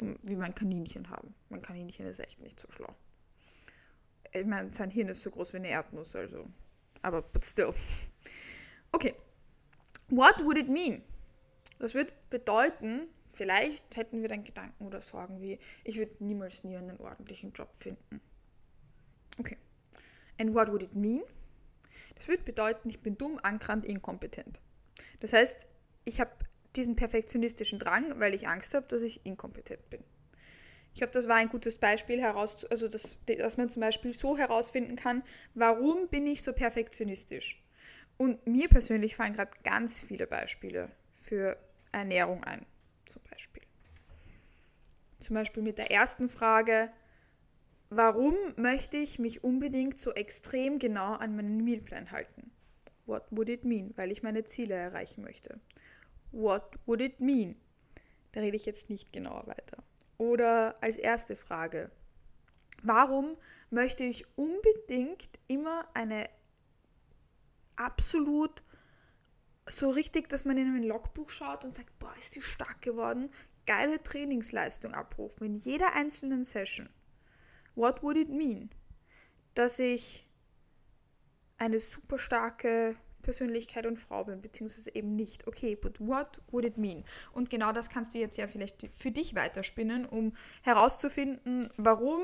wie 0.00 0.36
mein 0.36 0.54
Kaninchen 0.54 1.10
haben. 1.10 1.34
Mein 1.48 1.62
Kaninchen 1.62 2.06
ist 2.06 2.20
echt 2.20 2.40
nicht 2.40 2.58
so 2.60 2.70
schlau. 2.70 2.94
Ich 4.32 4.44
meine, 4.46 4.70
sein 4.72 4.90
Hirn 4.90 5.08
ist 5.08 5.22
so 5.22 5.30
groß 5.30 5.54
wie 5.54 5.58
eine 5.58 5.68
Erdnuss, 5.68 6.14
also. 6.14 6.46
Aber, 7.02 7.22
but 7.22 7.44
still. 7.44 7.72
Okay. 8.92 9.14
What 10.08 10.44
would 10.44 10.58
it 10.58 10.68
mean? 10.68 11.02
Das 11.78 11.94
würde 11.94 12.12
bedeuten, 12.30 13.08
vielleicht 13.28 13.96
hätten 13.96 14.20
wir 14.22 14.28
dann 14.28 14.44
Gedanken 14.44 14.86
oder 14.86 15.00
Sorgen 15.00 15.40
wie, 15.40 15.58
ich 15.84 15.96
würde 15.98 16.24
niemals 16.24 16.64
nie 16.64 16.76
einen 16.76 16.98
ordentlichen 16.98 17.52
Job 17.52 17.74
finden. 17.76 18.20
Okay. 19.38 19.56
And 20.38 20.54
what 20.54 20.68
would 20.68 20.82
it 20.82 20.94
mean? 20.94 21.22
Das 22.16 22.26
würde 22.28 22.42
bedeuten, 22.42 22.88
ich 22.88 23.00
bin 23.00 23.16
dumm, 23.16 23.38
ankrant, 23.42 23.84
inkompetent. 23.84 24.60
Das 25.20 25.32
heißt, 25.32 25.66
ich 26.04 26.20
habe 26.20 26.32
diesen 26.78 26.96
perfektionistischen 26.96 27.78
Drang, 27.78 28.18
weil 28.18 28.34
ich 28.34 28.48
Angst 28.48 28.72
habe, 28.72 28.86
dass 28.88 29.02
ich 29.02 29.26
inkompetent 29.26 29.90
bin. 29.90 30.02
Ich 30.94 31.02
hoffe, 31.02 31.12
das 31.12 31.28
war 31.28 31.36
ein 31.36 31.48
gutes 31.48 31.78
Beispiel, 31.78 32.20
heraus, 32.20 32.64
also 32.64 32.88
dass, 32.88 33.18
dass 33.26 33.56
man 33.56 33.68
zum 33.68 33.80
Beispiel 33.80 34.14
so 34.14 34.36
herausfinden 34.36 34.96
kann, 34.96 35.22
warum 35.54 36.08
bin 36.08 36.26
ich 36.26 36.42
so 36.42 36.52
perfektionistisch. 36.52 37.62
Und 38.16 38.44
mir 38.46 38.68
persönlich 38.68 39.14
fallen 39.14 39.34
gerade 39.34 39.52
ganz 39.62 40.00
viele 40.00 40.26
Beispiele 40.26 40.90
für 41.14 41.56
Ernährung 41.92 42.42
ein, 42.44 42.66
zum 43.06 43.22
Beispiel. 43.30 43.62
Zum 45.20 45.34
Beispiel 45.34 45.62
mit 45.62 45.78
der 45.78 45.92
ersten 45.92 46.28
Frage, 46.28 46.90
warum 47.90 48.34
möchte 48.56 48.96
ich 48.96 49.18
mich 49.18 49.44
unbedingt 49.44 49.98
so 49.98 50.12
extrem 50.12 50.78
genau 50.78 51.12
an 51.14 51.36
meinen 51.36 51.62
Mealplan 51.62 52.10
halten? 52.10 52.50
What 53.06 53.24
would 53.30 53.48
it 53.48 53.64
mean? 53.64 53.92
Weil 53.96 54.10
ich 54.10 54.22
meine 54.22 54.44
Ziele 54.44 54.74
erreichen 54.74 55.22
möchte. 55.22 55.60
What 56.32 56.78
would 56.86 57.00
it 57.00 57.20
mean? 57.20 57.56
Da 58.32 58.40
rede 58.40 58.56
ich 58.56 58.66
jetzt 58.66 58.90
nicht 58.90 59.12
genauer 59.12 59.46
weiter. 59.46 59.82
Oder 60.18 60.76
als 60.82 60.96
erste 60.96 61.36
Frage, 61.36 61.90
warum 62.82 63.36
möchte 63.70 64.04
ich 64.04 64.26
unbedingt 64.36 65.38
immer 65.46 65.88
eine 65.94 66.28
absolut 67.76 68.62
so 69.66 69.90
richtig, 69.90 70.28
dass 70.28 70.44
man 70.44 70.56
in 70.56 70.74
ein 70.74 70.82
Logbuch 70.82 71.30
schaut 71.30 71.64
und 71.64 71.74
sagt, 71.74 71.98
boah, 71.98 72.14
ist 72.18 72.34
die 72.34 72.42
stark 72.42 72.80
geworden, 72.82 73.30
geile 73.66 74.02
Trainingsleistung 74.02 74.94
abrufen 74.94 75.46
in 75.46 75.54
jeder 75.54 75.94
einzelnen 75.94 76.44
Session. 76.44 76.88
What 77.74 78.02
would 78.02 78.16
it 78.16 78.30
mean? 78.30 78.70
Dass 79.54 79.78
ich 79.78 80.26
eine 81.58 81.80
super 81.80 82.18
starke 82.18 82.94
Persönlichkeit 83.28 83.84
und 83.84 83.98
Frau 83.98 84.24
bin, 84.24 84.40
beziehungsweise 84.40 84.94
eben 84.94 85.14
nicht. 85.14 85.46
Okay, 85.46 85.76
but 85.76 86.00
what 86.00 86.40
would 86.50 86.64
it 86.64 86.78
mean? 86.78 87.04
Und 87.34 87.50
genau 87.50 87.72
das 87.72 87.90
kannst 87.90 88.14
du 88.14 88.18
jetzt 88.18 88.38
ja 88.38 88.46
vielleicht 88.46 88.88
für 88.90 89.10
dich 89.10 89.34
weiterspinnen, 89.34 90.06
um 90.06 90.32
herauszufinden, 90.62 91.68
warum 91.76 92.22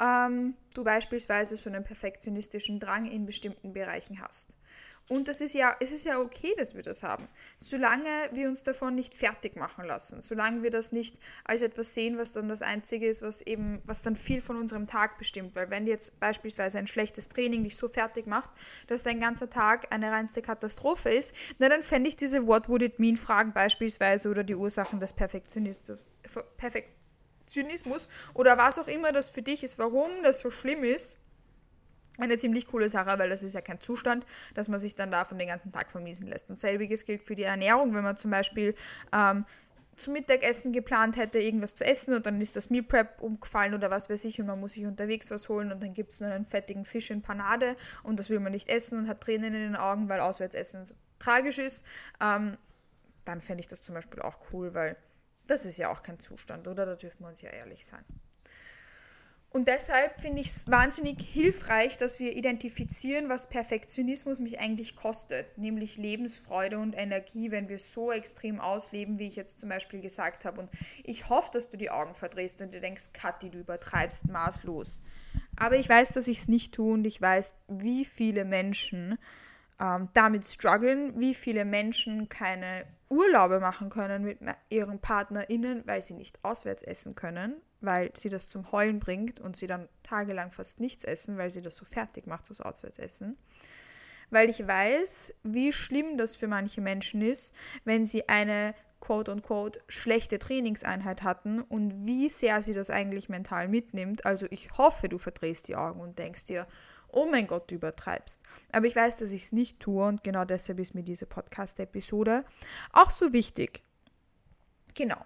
ähm, 0.00 0.54
du 0.74 0.82
beispielsweise 0.82 1.56
so 1.56 1.70
einen 1.70 1.84
perfektionistischen 1.84 2.80
Drang 2.80 3.06
in 3.06 3.26
bestimmten 3.26 3.72
Bereichen 3.72 4.20
hast. 4.20 4.58
Und 5.10 5.26
das 5.26 5.40
ist 5.40 5.54
ja, 5.54 5.74
es 5.80 5.90
ist 5.90 6.04
ja 6.04 6.20
okay, 6.20 6.54
dass 6.56 6.76
wir 6.76 6.84
das 6.84 7.02
haben. 7.02 7.26
Solange 7.58 8.08
wir 8.30 8.46
uns 8.46 8.62
davon 8.62 8.94
nicht 8.94 9.12
fertig 9.12 9.56
machen 9.56 9.84
lassen, 9.84 10.20
solange 10.20 10.62
wir 10.62 10.70
das 10.70 10.92
nicht 10.92 11.18
als 11.42 11.62
etwas 11.62 11.94
sehen, 11.94 12.16
was 12.16 12.30
dann 12.30 12.48
das 12.48 12.62
Einzige 12.62 13.08
ist, 13.08 13.20
was 13.20 13.42
eben, 13.42 13.82
was 13.84 14.02
dann 14.02 14.14
viel 14.14 14.40
von 14.40 14.56
unserem 14.56 14.86
Tag 14.86 15.18
bestimmt. 15.18 15.56
Weil 15.56 15.68
wenn 15.68 15.88
jetzt 15.88 16.20
beispielsweise 16.20 16.78
ein 16.78 16.86
schlechtes 16.86 17.28
Training 17.28 17.64
dich 17.64 17.76
so 17.76 17.88
fertig 17.88 18.28
macht, 18.28 18.50
dass 18.86 19.02
dein 19.02 19.18
ganzer 19.18 19.50
Tag 19.50 19.92
eine 19.92 20.12
reinste 20.12 20.42
Katastrophe 20.42 21.10
ist, 21.10 21.34
na 21.58 21.68
dann 21.68 21.82
fände 21.82 22.08
ich 22.08 22.14
diese 22.14 22.46
What 22.46 22.68
would 22.68 22.82
it 22.82 23.00
mean 23.00 23.16
Fragen 23.16 23.52
beispielsweise 23.52 24.30
oder 24.30 24.44
die 24.44 24.54
Ursachen 24.54 25.00
des 25.00 25.12
Perfektionismus, 25.12 25.98
Perfektionismus 26.56 28.08
oder 28.32 28.58
was 28.58 28.78
auch 28.78 28.86
immer 28.86 29.10
das 29.10 29.28
für 29.28 29.42
dich 29.42 29.64
ist, 29.64 29.76
warum 29.76 30.08
das 30.22 30.38
so 30.38 30.50
schlimm 30.50 30.84
ist 30.84 31.16
eine 32.20 32.36
ziemlich 32.36 32.66
coole 32.66 32.88
Sache, 32.88 33.18
weil 33.18 33.28
das 33.30 33.42
ist 33.42 33.54
ja 33.54 33.60
kein 33.60 33.80
Zustand, 33.80 34.24
dass 34.54 34.68
man 34.68 34.80
sich 34.80 34.94
dann 34.94 35.10
davon 35.10 35.38
den 35.38 35.48
ganzen 35.48 35.72
Tag 35.72 35.90
vermiesen 35.90 36.26
lässt. 36.26 36.50
Und 36.50 36.58
selbiges 36.58 37.04
gilt 37.04 37.22
für 37.22 37.34
die 37.34 37.44
Ernährung, 37.44 37.94
wenn 37.94 38.04
man 38.04 38.16
zum 38.16 38.30
Beispiel 38.30 38.74
ähm, 39.12 39.44
zum 39.96 40.14
Mittagessen 40.14 40.72
geplant 40.72 41.16
hätte, 41.16 41.38
irgendwas 41.38 41.74
zu 41.74 41.84
essen 41.84 42.14
und 42.14 42.26
dann 42.26 42.40
ist 42.40 42.56
das 42.56 42.70
Meal 42.70 42.82
Prep 42.82 43.20
umgefallen 43.20 43.74
oder 43.74 43.90
was 43.90 44.08
weiß 44.08 44.24
ich 44.24 44.40
und 44.40 44.46
man 44.46 44.58
muss 44.58 44.72
sich 44.72 44.86
unterwegs 44.86 45.30
was 45.30 45.48
holen 45.48 45.70
und 45.70 45.82
dann 45.82 45.94
gibt 45.94 46.12
es 46.12 46.20
nur 46.20 46.30
einen 46.30 46.46
fettigen 46.46 46.84
Fisch 46.84 47.10
in 47.10 47.22
Panade 47.22 47.76
und 48.02 48.18
das 48.18 48.30
will 48.30 48.40
man 48.40 48.52
nicht 48.52 48.70
essen 48.70 48.98
und 48.98 49.08
hat 49.08 49.20
Tränen 49.20 49.54
in 49.54 49.60
den 49.60 49.76
Augen, 49.76 50.08
weil 50.08 50.20
Auswärtsessen 50.20 50.84
so 50.84 50.94
tragisch 51.18 51.58
ist, 51.58 51.84
ähm, 52.20 52.56
dann 53.24 53.40
fände 53.40 53.60
ich 53.60 53.68
das 53.68 53.82
zum 53.82 53.94
Beispiel 53.94 54.22
auch 54.22 54.38
cool, 54.52 54.74
weil 54.74 54.96
das 55.46 55.66
ist 55.66 55.76
ja 55.76 55.90
auch 55.90 56.02
kein 56.02 56.18
Zustand, 56.18 56.66
oder? 56.68 56.86
Da 56.86 56.94
dürfen 56.94 57.20
wir 57.20 57.28
uns 57.28 57.42
ja 57.42 57.50
ehrlich 57.50 57.84
sein. 57.84 58.04
Und 59.52 59.66
deshalb 59.66 60.20
finde 60.20 60.42
ich 60.42 60.46
es 60.46 60.70
wahnsinnig 60.70 61.20
hilfreich, 61.20 61.98
dass 61.98 62.20
wir 62.20 62.36
identifizieren, 62.36 63.28
was 63.28 63.48
Perfektionismus 63.48 64.38
mich 64.38 64.60
eigentlich 64.60 64.94
kostet, 64.94 65.58
nämlich 65.58 65.96
Lebensfreude 65.96 66.78
und 66.78 66.92
Energie, 66.92 67.50
wenn 67.50 67.68
wir 67.68 67.80
so 67.80 68.12
extrem 68.12 68.60
ausleben, 68.60 69.18
wie 69.18 69.26
ich 69.26 69.34
jetzt 69.34 69.58
zum 69.58 69.68
Beispiel 69.68 70.00
gesagt 70.00 70.44
habe. 70.44 70.60
Und 70.60 70.70
ich 71.02 71.28
hoffe, 71.28 71.50
dass 71.52 71.68
du 71.68 71.76
die 71.76 71.90
Augen 71.90 72.14
verdrehst 72.14 72.62
und 72.62 72.72
dir 72.72 72.80
denkst, 72.80 73.06
Kathi, 73.12 73.50
du 73.50 73.58
übertreibst 73.58 74.28
maßlos. 74.28 75.02
Aber 75.56 75.76
ich 75.76 75.88
weiß, 75.88 76.10
dass 76.10 76.28
ich 76.28 76.38
es 76.38 76.48
nicht 76.48 76.72
tue 76.72 76.94
und 76.94 77.04
ich 77.04 77.20
weiß, 77.20 77.56
wie 77.66 78.04
viele 78.04 78.44
Menschen 78.44 79.18
ähm, 79.80 80.10
damit 80.14 80.46
strugglen, 80.46 81.18
wie 81.18 81.34
viele 81.34 81.64
Menschen 81.64 82.28
keine 82.28 82.86
Urlaube 83.08 83.58
machen 83.58 83.90
können 83.90 84.22
mit 84.22 84.38
ihren 84.68 85.00
PartnerInnen, 85.00 85.82
weil 85.86 86.02
sie 86.02 86.14
nicht 86.14 86.38
auswärts 86.44 86.84
essen 86.84 87.16
können 87.16 87.60
weil 87.80 88.10
sie 88.14 88.28
das 88.28 88.48
zum 88.48 88.72
Heulen 88.72 88.98
bringt 88.98 89.40
und 89.40 89.56
sie 89.56 89.66
dann 89.66 89.88
tagelang 90.02 90.50
fast 90.50 90.80
nichts 90.80 91.04
essen, 91.04 91.38
weil 91.38 91.50
sie 91.50 91.62
das 91.62 91.76
so 91.76 91.84
fertig 91.84 92.26
macht, 92.26 92.50
das 92.50 92.60
Auswärtsessen. 92.60 93.36
Weil 94.30 94.48
ich 94.48 94.66
weiß, 94.66 95.34
wie 95.42 95.72
schlimm 95.72 96.16
das 96.16 96.36
für 96.36 96.48
manche 96.48 96.80
Menschen 96.80 97.20
ist, 97.20 97.54
wenn 97.84 98.04
sie 98.04 98.28
eine 98.28 98.74
quote-unquote 99.00 99.80
schlechte 99.88 100.38
Trainingseinheit 100.38 101.22
hatten 101.22 101.62
und 101.62 102.06
wie 102.06 102.28
sehr 102.28 102.62
sie 102.62 102.74
das 102.74 102.90
eigentlich 102.90 103.28
mental 103.28 103.66
mitnimmt. 103.66 104.26
Also 104.26 104.46
ich 104.50 104.76
hoffe, 104.76 105.08
du 105.08 105.18
verdrehst 105.18 105.68
die 105.68 105.76
Augen 105.76 106.00
und 106.00 106.18
denkst 106.18 106.44
dir, 106.44 106.66
oh 107.08 107.26
mein 107.26 107.46
Gott, 107.46 107.70
du 107.70 107.74
übertreibst. 107.74 108.42
Aber 108.72 108.86
ich 108.86 108.94
weiß, 108.94 109.16
dass 109.16 109.30
ich 109.30 109.44
es 109.44 109.52
nicht 109.52 109.80
tue 109.80 110.04
und 110.06 110.22
genau 110.22 110.44
deshalb 110.44 110.78
ist 110.78 110.94
mir 110.94 111.02
diese 111.02 111.26
Podcast-Episode 111.26 112.44
auch 112.92 113.10
so 113.10 113.32
wichtig. 113.32 113.82
Genau. 114.94 115.24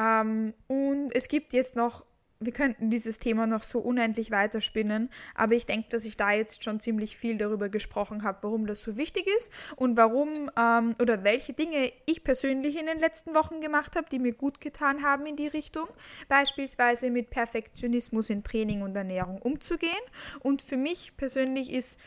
Ähm, 0.00 0.54
und 0.66 1.10
es 1.14 1.28
gibt 1.28 1.52
jetzt 1.52 1.76
noch, 1.76 2.06
wir 2.42 2.52
könnten 2.52 2.88
dieses 2.88 3.18
Thema 3.18 3.46
noch 3.46 3.62
so 3.62 3.80
unendlich 3.80 4.30
weiterspinnen, 4.30 5.10
aber 5.34 5.54
ich 5.54 5.66
denke, 5.66 5.90
dass 5.90 6.06
ich 6.06 6.16
da 6.16 6.32
jetzt 6.32 6.64
schon 6.64 6.80
ziemlich 6.80 7.18
viel 7.18 7.36
darüber 7.36 7.68
gesprochen 7.68 8.22
habe, 8.22 8.38
warum 8.42 8.66
das 8.66 8.82
so 8.82 8.96
wichtig 8.96 9.26
ist 9.36 9.52
und 9.76 9.98
warum 9.98 10.50
ähm, 10.58 10.94
oder 10.98 11.22
welche 11.22 11.52
Dinge 11.52 11.92
ich 12.06 12.24
persönlich 12.24 12.80
in 12.80 12.86
den 12.86 12.98
letzten 12.98 13.34
Wochen 13.34 13.60
gemacht 13.60 13.94
habe, 13.94 14.08
die 14.10 14.18
mir 14.18 14.32
gut 14.32 14.62
getan 14.62 15.02
haben 15.02 15.26
in 15.26 15.36
die 15.36 15.48
Richtung. 15.48 15.86
Beispielsweise 16.28 17.10
mit 17.10 17.28
Perfektionismus 17.28 18.30
in 18.30 18.42
Training 18.42 18.80
und 18.80 18.96
Ernährung 18.96 19.42
umzugehen. 19.42 19.92
Und 20.40 20.62
für 20.62 20.78
mich 20.78 21.18
persönlich 21.18 21.70
ist, 21.70 22.00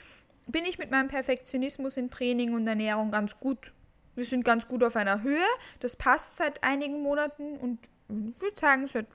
bin 0.47 0.65
ich 0.65 0.79
mit 0.79 0.89
meinem 0.89 1.09
Perfektionismus 1.09 1.95
in 1.97 2.09
Training 2.09 2.55
und 2.55 2.67
Ernährung 2.67 3.11
ganz 3.11 3.39
gut 3.39 3.71
wir 4.15 4.25
sind 4.25 4.45
ganz 4.45 4.67
gut 4.67 4.83
auf 4.83 4.95
einer 4.95 5.23
Höhe. 5.23 5.45
Das 5.79 5.95
passt 5.95 6.35
seit 6.37 6.63
einigen 6.63 7.01
Monaten 7.01 7.57
und 7.57 7.79
ich 8.09 8.41
würde 8.41 8.59
sagen, 8.59 8.87
seit, 8.87 9.07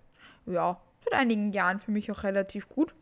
ja, 0.46 0.80
seit 1.04 1.14
einigen 1.14 1.52
Jahren 1.52 1.78
für 1.78 1.90
mich 1.90 2.10
auch 2.10 2.24
relativ 2.24 2.68
gut. 2.68 2.94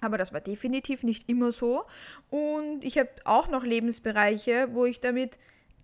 Aber 0.00 0.18
das 0.18 0.32
war 0.32 0.40
definitiv 0.40 1.02
nicht 1.02 1.28
immer 1.28 1.52
so. 1.52 1.84
Und 2.30 2.84
ich 2.84 2.98
habe 2.98 3.10
auch 3.24 3.48
noch 3.48 3.64
Lebensbereiche, 3.64 4.68
wo 4.72 4.84
ich 4.84 5.00
damit 5.00 5.38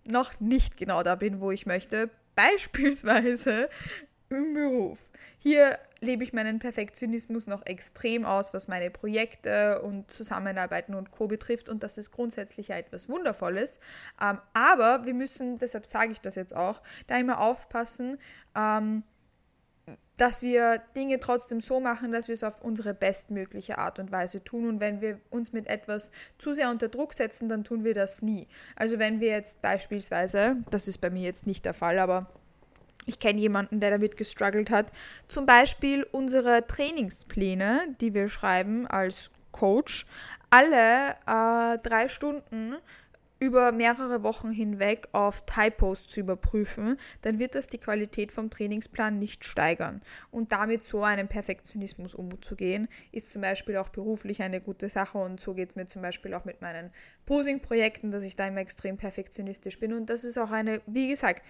noch 0.04 0.38
nicht 0.40 0.76
genau 0.76 1.02
da 1.02 1.14
bin, 1.14 1.40
wo 1.40 1.50
ich 1.50 1.66
möchte. 1.66 2.10
Beispielsweise 2.34 3.68
im 4.28 4.54
Beruf. 4.54 5.08
Hier 5.38 5.78
lebe 6.02 6.24
ich 6.24 6.32
meinen 6.32 6.58
Perfektionismus 6.58 7.46
noch 7.46 7.64
extrem 7.64 8.24
aus, 8.24 8.52
was 8.52 8.68
meine 8.68 8.90
Projekte 8.90 9.80
und 9.82 10.10
Zusammenarbeiten 10.10 10.94
und 10.94 11.12
Co. 11.12 11.28
betrifft. 11.28 11.68
Und 11.68 11.82
das 11.82 11.96
ist 11.96 12.10
grundsätzlich 12.10 12.68
ja 12.68 12.76
etwas 12.76 13.08
Wundervolles. 13.08 13.78
Ähm, 14.20 14.38
aber 14.52 15.06
wir 15.06 15.14
müssen, 15.14 15.58
deshalb 15.58 15.86
sage 15.86 16.12
ich 16.12 16.20
das 16.20 16.34
jetzt 16.34 16.54
auch, 16.54 16.82
da 17.06 17.16
immer 17.16 17.40
aufpassen, 17.40 18.18
ähm, 18.56 19.04
dass 20.16 20.42
wir 20.42 20.82
Dinge 20.94 21.20
trotzdem 21.20 21.60
so 21.60 21.80
machen, 21.80 22.12
dass 22.12 22.28
wir 22.28 22.34
es 22.34 22.44
auf 22.44 22.62
unsere 22.62 22.94
bestmögliche 22.94 23.78
Art 23.78 23.98
und 23.98 24.12
Weise 24.12 24.42
tun. 24.42 24.68
Und 24.68 24.80
wenn 24.80 25.00
wir 25.00 25.20
uns 25.30 25.52
mit 25.52 25.68
etwas 25.68 26.10
zu 26.38 26.52
sehr 26.52 26.70
unter 26.70 26.88
Druck 26.88 27.14
setzen, 27.14 27.48
dann 27.48 27.64
tun 27.64 27.84
wir 27.84 27.94
das 27.94 28.22
nie. 28.22 28.48
Also 28.74 28.98
wenn 28.98 29.20
wir 29.20 29.28
jetzt 29.28 29.62
beispielsweise, 29.62 30.56
das 30.70 30.88
ist 30.88 30.98
bei 30.98 31.10
mir 31.10 31.22
jetzt 31.22 31.46
nicht 31.46 31.64
der 31.64 31.74
Fall, 31.74 31.98
aber 31.98 32.28
ich 33.06 33.18
kenne 33.18 33.40
jemanden, 33.40 33.80
der 33.80 33.90
damit 33.90 34.16
gestruggelt 34.16 34.70
hat. 34.70 34.86
Zum 35.28 35.46
Beispiel 35.46 36.06
unsere 36.12 36.66
Trainingspläne, 36.66 37.94
die 38.00 38.14
wir 38.14 38.28
schreiben 38.28 38.86
als 38.86 39.30
Coach, 39.50 40.06
alle 40.50 41.16
äh, 41.26 41.78
drei 41.78 42.08
Stunden 42.08 42.76
über 43.42 43.72
mehrere 43.72 44.22
Wochen 44.22 44.52
hinweg 44.52 45.08
auf 45.10 45.44
Typos 45.46 46.06
zu 46.06 46.20
überprüfen, 46.20 46.96
dann 47.22 47.40
wird 47.40 47.56
das 47.56 47.66
die 47.66 47.78
Qualität 47.78 48.30
vom 48.30 48.50
Trainingsplan 48.50 49.18
nicht 49.18 49.44
steigern. 49.44 50.00
Und 50.30 50.52
damit 50.52 50.84
so 50.84 51.02
einen 51.02 51.26
Perfektionismus 51.26 52.14
umzugehen, 52.14 52.86
ist 53.10 53.32
zum 53.32 53.42
Beispiel 53.42 53.78
auch 53.78 53.88
beruflich 53.88 54.42
eine 54.42 54.60
gute 54.60 54.88
Sache. 54.88 55.18
Und 55.18 55.40
so 55.40 55.54
geht 55.54 55.70
es 55.70 55.74
mir 55.74 55.88
zum 55.88 56.02
Beispiel 56.02 56.34
auch 56.34 56.44
mit 56.44 56.62
meinen 56.62 56.92
Posing-Projekten, 57.26 58.12
dass 58.12 58.22
ich 58.22 58.36
da 58.36 58.46
immer 58.46 58.60
extrem 58.60 58.96
perfektionistisch 58.96 59.80
bin. 59.80 59.92
Und 59.92 60.08
das 60.08 60.22
ist 60.22 60.38
auch 60.38 60.52
eine, 60.52 60.80
wie 60.86 61.08
gesagt, 61.08 61.42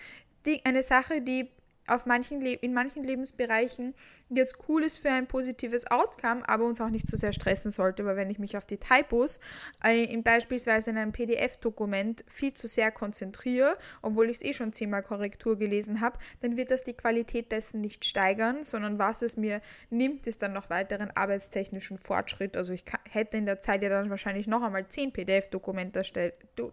die, 0.47 0.65
eine 0.65 0.83
Sache, 0.83 1.21
die 1.21 1.51
auf 1.87 2.07
manchen 2.07 2.43
in 2.43 2.75
manchen 2.75 3.03
Lebensbereichen 3.03 3.95
jetzt 4.29 4.57
cool 4.69 4.85
ist 4.85 4.99
für 4.99 5.11
ein 5.11 5.27
positives 5.27 5.91
Outcome, 5.91 6.49
aber 6.49 6.65
uns 6.65 6.81
auch 6.81 6.91
nicht 6.91 7.09
zu 7.09 7.17
sehr 7.17 7.33
stressen 7.33 7.71
sollte, 7.71 8.05
weil 8.05 8.17
wenn 8.17 8.31
ich 8.31 8.39
mich 8.39 8.57
auf 8.57 8.67
die 8.67 8.79
Typos 8.79 9.41
äh, 9.85 10.05
in 10.05 10.23
beispielsweise 10.23 10.91
in 10.91 10.97
einem 10.97 11.13
PDF-Dokument 11.13 12.25
viel 12.29 12.55
zu 12.55 12.69
sehr 12.69 12.91
konzentriere, 12.91 13.77
obwohl 14.01 14.31
ich 14.31 14.39
es 14.39 14.45
eh 14.45 14.53
schon 14.53 14.73
zehnmal 14.73 15.03
Korrektur 15.03 15.59
gelesen 15.59 16.01
habe, 16.01 16.19
dann 16.41 16.57
wird 16.57 16.71
das 16.71 16.85
die 16.85 16.95
Qualität 16.95 17.51
dessen 17.53 17.81
nicht 17.81 18.05
steigern, 18.05 18.63
sondern 18.65 18.99
was 18.99 19.23
es 19.23 19.37
mir 19.37 19.61
nimmt, 19.91 20.27
ist 20.27 20.43
dann 20.43 20.53
noch 20.53 20.71
weiteren 20.71 21.11
arbeitstechnischen 21.15 21.99
Fortschritt. 21.99 22.57
Also 22.57 22.73
ich 22.73 22.85
kann, 22.85 23.01
hätte 23.11 23.37
in 23.37 23.47
der 23.47 23.61
Zeit 23.61 23.83
ja 23.83 23.89
dann 23.89 24.11
wahrscheinlich 24.11 24.47
noch 24.47 24.63
einmal 24.63 24.87
zehn 24.89 25.13
PDF-Dokumente 25.13 26.01
erstellt, 26.01 26.35
Do 26.57 26.73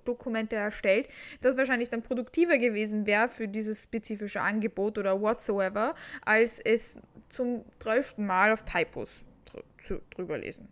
erstellt, 0.52 1.08
das 1.42 1.58
wahrscheinlich 1.58 1.90
dann 1.90 2.04
produktiver 2.04 2.58
gewesen 2.58 3.06
wäre 3.06 3.30
für 3.30 3.48
dieses 3.48 3.84
spezifische 3.84 4.42
Angebot 4.42 4.99
oder 5.00 5.20
whatsoever, 5.20 5.96
als 6.24 6.60
es 6.60 7.00
zum 7.28 7.66
zwölften 7.80 8.26
Mal 8.26 8.52
auf 8.52 8.64
Typos 8.64 9.24
dr 9.46 10.02
drüber 10.12 10.38
lesen. 10.38 10.68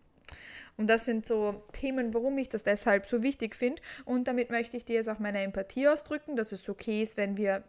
Und 0.78 0.90
das 0.90 1.06
sind 1.06 1.26
so 1.26 1.64
Themen, 1.72 2.14
warum 2.14 2.38
ich 2.38 2.50
das 2.50 2.64
deshalb 2.64 3.08
so 3.08 3.24
wichtig 3.24 3.56
finde. 3.56 3.82
Und 4.06 4.28
damit 4.28 4.52
möchte 4.52 4.78
ich 4.78 4.86
dir 4.86 4.96
jetzt 4.96 5.10
auch 5.10 5.18
meine 5.18 5.42
Empathie 5.42 5.88
ausdrücken, 5.88 6.36
dass 6.36 6.52
es 6.52 6.70
okay 6.70 7.02
ist, 7.02 7.18
wenn 7.18 7.36
wir 7.36 7.64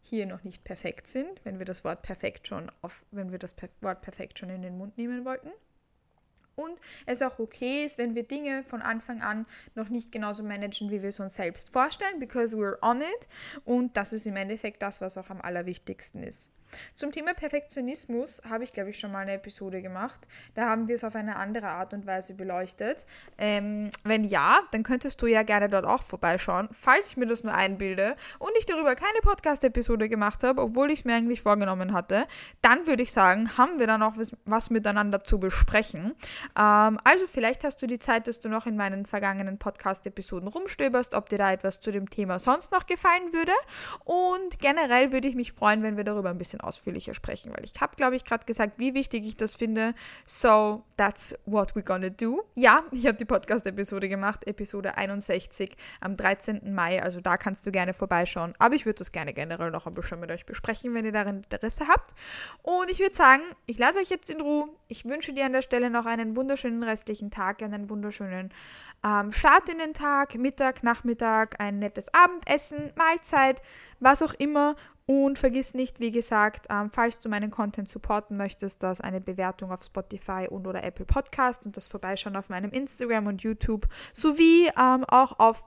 hier 0.00 0.26
noch 0.26 0.44
nicht 0.44 0.64
perfekt 0.64 1.06
sind, 1.06 1.40
wenn 1.44 1.58
wir 1.58 1.66
das 1.66 1.84
Wort 1.84 2.02
perfekt 2.02 2.48
schon 2.48 2.70
auf, 2.82 3.04
wenn 3.10 3.32
wir 3.32 3.38
das 3.38 3.54
Wort 3.80 4.02
perfekt 4.02 4.38
schon 4.38 4.50
in 4.50 4.62
den 4.62 4.78
Mund 4.78 4.96
nehmen 4.96 5.24
wollten. 5.24 5.50
Und 6.56 6.80
es 7.06 7.22
auch 7.22 7.38
okay 7.38 7.84
ist, 7.84 7.98
wenn 7.98 8.14
wir 8.14 8.24
Dinge 8.24 8.64
von 8.64 8.82
Anfang 8.82 9.22
an 9.22 9.46
noch 9.74 9.88
nicht 9.88 10.12
genauso 10.12 10.42
managen, 10.42 10.90
wie 10.90 11.02
wir 11.02 11.08
es 11.08 11.20
uns 11.20 11.34
selbst 11.34 11.72
vorstellen, 11.72 12.20
because 12.20 12.56
we're 12.56 12.80
on 12.82 13.00
it. 13.00 13.28
Und 13.64 13.96
das 13.96 14.12
ist 14.12 14.26
im 14.26 14.36
Endeffekt 14.36 14.82
das, 14.82 15.00
was 15.00 15.16
auch 15.18 15.30
am 15.30 15.40
allerwichtigsten 15.40 16.22
ist. 16.22 16.50
Zum 16.94 17.12
Thema 17.12 17.34
Perfektionismus 17.34 18.42
habe 18.48 18.64
ich, 18.64 18.72
glaube 18.72 18.90
ich, 18.90 18.98
schon 18.98 19.12
mal 19.12 19.20
eine 19.20 19.34
Episode 19.34 19.82
gemacht. 19.82 20.26
Da 20.54 20.68
haben 20.68 20.88
wir 20.88 20.94
es 20.94 21.04
auf 21.04 21.14
eine 21.14 21.36
andere 21.36 21.68
Art 21.68 21.92
und 21.92 22.06
Weise 22.06 22.34
beleuchtet. 22.34 23.06
Ähm, 23.38 23.90
wenn 24.04 24.24
ja, 24.24 24.60
dann 24.70 24.82
könntest 24.82 25.20
du 25.22 25.26
ja 25.26 25.42
gerne 25.42 25.68
dort 25.68 25.84
auch 25.84 26.02
vorbeischauen, 26.02 26.68
falls 26.72 27.08
ich 27.08 27.16
mir 27.16 27.26
das 27.26 27.44
nur 27.44 27.54
einbilde 27.54 28.16
und 28.38 28.52
ich 28.58 28.66
darüber 28.66 28.94
keine 28.94 29.18
Podcast-Episode 29.22 30.08
gemacht 30.08 30.42
habe, 30.42 30.62
obwohl 30.62 30.90
ich 30.90 31.00
es 31.00 31.04
mir 31.04 31.14
eigentlich 31.14 31.40
vorgenommen 31.40 31.92
hatte, 31.92 32.26
dann 32.62 32.86
würde 32.86 33.02
ich 33.02 33.12
sagen, 33.12 33.56
haben 33.56 33.78
wir 33.78 33.86
dann 33.86 34.02
auch 34.02 34.14
was 34.44 34.70
miteinander 34.70 35.24
zu 35.24 35.38
besprechen. 35.38 36.14
Ähm, 36.58 36.98
also 37.04 37.26
vielleicht 37.26 37.64
hast 37.64 37.80
du 37.82 37.86
die 37.86 37.98
Zeit, 37.98 38.28
dass 38.28 38.40
du 38.40 38.48
noch 38.48 38.66
in 38.66 38.76
meinen 38.76 39.06
vergangenen 39.06 39.58
Podcast-Episoden 39.58 40.48
rumstöberst, 40.48 41.14
ob 41.14 41.28
dir 41.28 41.38
da 41.38 41.52
etwas 41.52 41.80
zu 41.80 41.90
dem 41.90 42.10
Thema 42.10 42.38
sonst 42.38 42.72
noch 42.72 42.86
gefallen 42.86 43.32
würde. 43.32 43.52
Und 44.04 44.58
generell 44.58 45.12
würde 45.12 45.28
ich 45.28 45.34
mich 45.34 45.52
freuen, 45.52 45.82
wenn 45.82 45.96
wir 45.96 46.04
darüber 46.04 46.30
ein 46.30 46.38
bisschen 46.38 46.60
ausführlicher 46.66 47.14
sprechen, 47.14 47.52
weil 47.54 47.64
ich 47.64 47.72
habe, 47.80 47.96
glaube 47.96 48.16
ich, 48.16 48.24
gerade 48.24 48.44
gesagt, 48.44 48.78
wie 48.78 48.94
wichtig 48.94 49.26
ich 49.26 49.36
das 49.36 49.56
finde. 49.56 49.94
So, 50.26 50.84
that's 50.96 51.34
what 51.46 51.72
we're 51.72 51.82
gonna 51.82 52.10
do. 52.10 52.44
Ja, 52.54 52.84
ich 52.90 53.06
habe 53.06 53.16
die 53.16 53.24
Podcast-Episode 53.24 54.08
gemacht, 54.08 54.46
Episode 54.46 54.96
61 54.96 55.76
am 56.00 56.16
13. 56.16 56.74
Mai, 56.74 57.02
also 57.02 57.20
da 57.20 57.36
kannst 57.36 57.66
du 57.66 57.70
gerne 57.70 57.94
vorbeischauen. 57.94 58.54
Aber 58.58 58.74
ich 58.74 58.86
würde 58.86 58.98
das 58.98 59.12
gerne 59.12 59.32
generell 59.32 59.70
noch 59.70 59.86
ein 59.86 59.94
bisschen 59.94 60.20
mit 60.20 60.30
euch 60.30 60.46
besprechen, 60.46 60.94
wenn 60.94 61.04
ihr 61.04 61.12
darin 61.12 61.36
Interesse 61.38 61.88
habt. 61.88 62.14
Und 62.62 62.90
ich 62.90 63.00
würde 63.00 63.14
sagen, 63.14 63.42
ich 63.66 63.78
lasse 63.78 64.00
euch 64.00 64.10
jetzt 64.10 64.30
in 64.30 64.40
Ruhe. 64.40 64.68
Ich 64.88 65.04
wünsche 65.04 65.32
dir 65.32 65.46
an 65.46 65.52
der 65.52 65.62
Stelle 65.62 65.90
noch 65.90 66.06
einen 66.06 66.36
wunderschönen 66.36 66.82
restlichen 66.82 67.30
Tag, 67.30 67.62
einen 67.62 67.90
wunderschönen 67.90 68.52
ähm, 69.04 69.32
Start 69.32 69.68
in 69.68 69.78
den 69.78 69.94
Tag, 69.94 70.34
Mittag, 70.34 70.82
Nachmittag, 70.82 71.60
ein 71.60 71.78
nettes 71.78 72.12
Abendessen, 72.14 72.92
Mahlzeit, 72.96 73.62
was 74.00 74.22
auch 74.22 74.34
immer. 74.34 74.76
Und 75.06 75.38
vergiss 75.38 75.74
nicht, 75.74 76.00
wie 76.00 76.10
gesagt, 76.10 76.66
ähm, 76.70 76.90
falls 76.90 77.20
du 77.20 77.28
meinen 77.28 77.50
Content 77.50 77.90
supporten 77.90 78.38
möchtest, 78.38 78.82
dass 78.82 79.02
eine 79.02 79.20
Bewertung 79.20 79.70
auf 79.70 79.82
Spotify 79.82 80.46
und 80.48 80.66
oder 80.66 80.82
Apple 80.82 81.04
Podcast 81.04 81.66
und 81.66 81.76
das 81.76 81.86
Vorbeischauen 81.86 82.36
auf 82.36 82.48
meinem 82.48 82.70
Instagram 82.70 83.26
und 83.26 83.42
YouTube 83.42 83.86
sowie 84.14 84.70
ähm, 84.78 85.04
auch 85.08 85.38
auf 85.38 85.64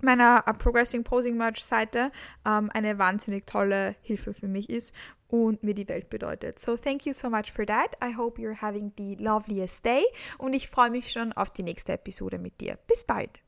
meiner 0.00 0.42
uh, 0.48 0.52
Progressing 0.52 1.04
Posing 1.04 1.36
Merch 1.36 1.64
Seite 1.64 2.10
ähm, 2.46 2.70
eine 2.72 2.98
wahnsinnig 2.98 3.46
tolle 3.46 3.96
Hilfe 4.02 4.34
für 4.34 4.48
mich 4.48 4.70
ist 4.70 4.94
und 5.28 5.62
mir 5.62 5.74
die 5.74 5.88
Welt 5.88 6.08
bedeutet. 6.10 6.58
So 6.58 6.76
thank 6.76 7.06
you 7.06 7.12
so 7.12 7.28
much 7.30 7.52
for 7.52 7.66
that. 7.66 7.96
I 8.02 8.16
hope 8.16 8.40
you're 8.40 8.60
having 8.60 8.92
the 8.96 9.16
loveliest 9.16 9.84
day 9.84 10.02
und 10.38 10.52
ich 10.52 10.68
freue 10.68 10.90
mich 10.90 11.10
schon 11.10 11.32
auf 11.32 11.50
die 11.50 11.62
nächste 11.62 11.92
Episode 11.92 12.38
mit 12.38 12.60
dir. 12.60 12.78
Bis 12.86 13.04
bald. 13.04 13.40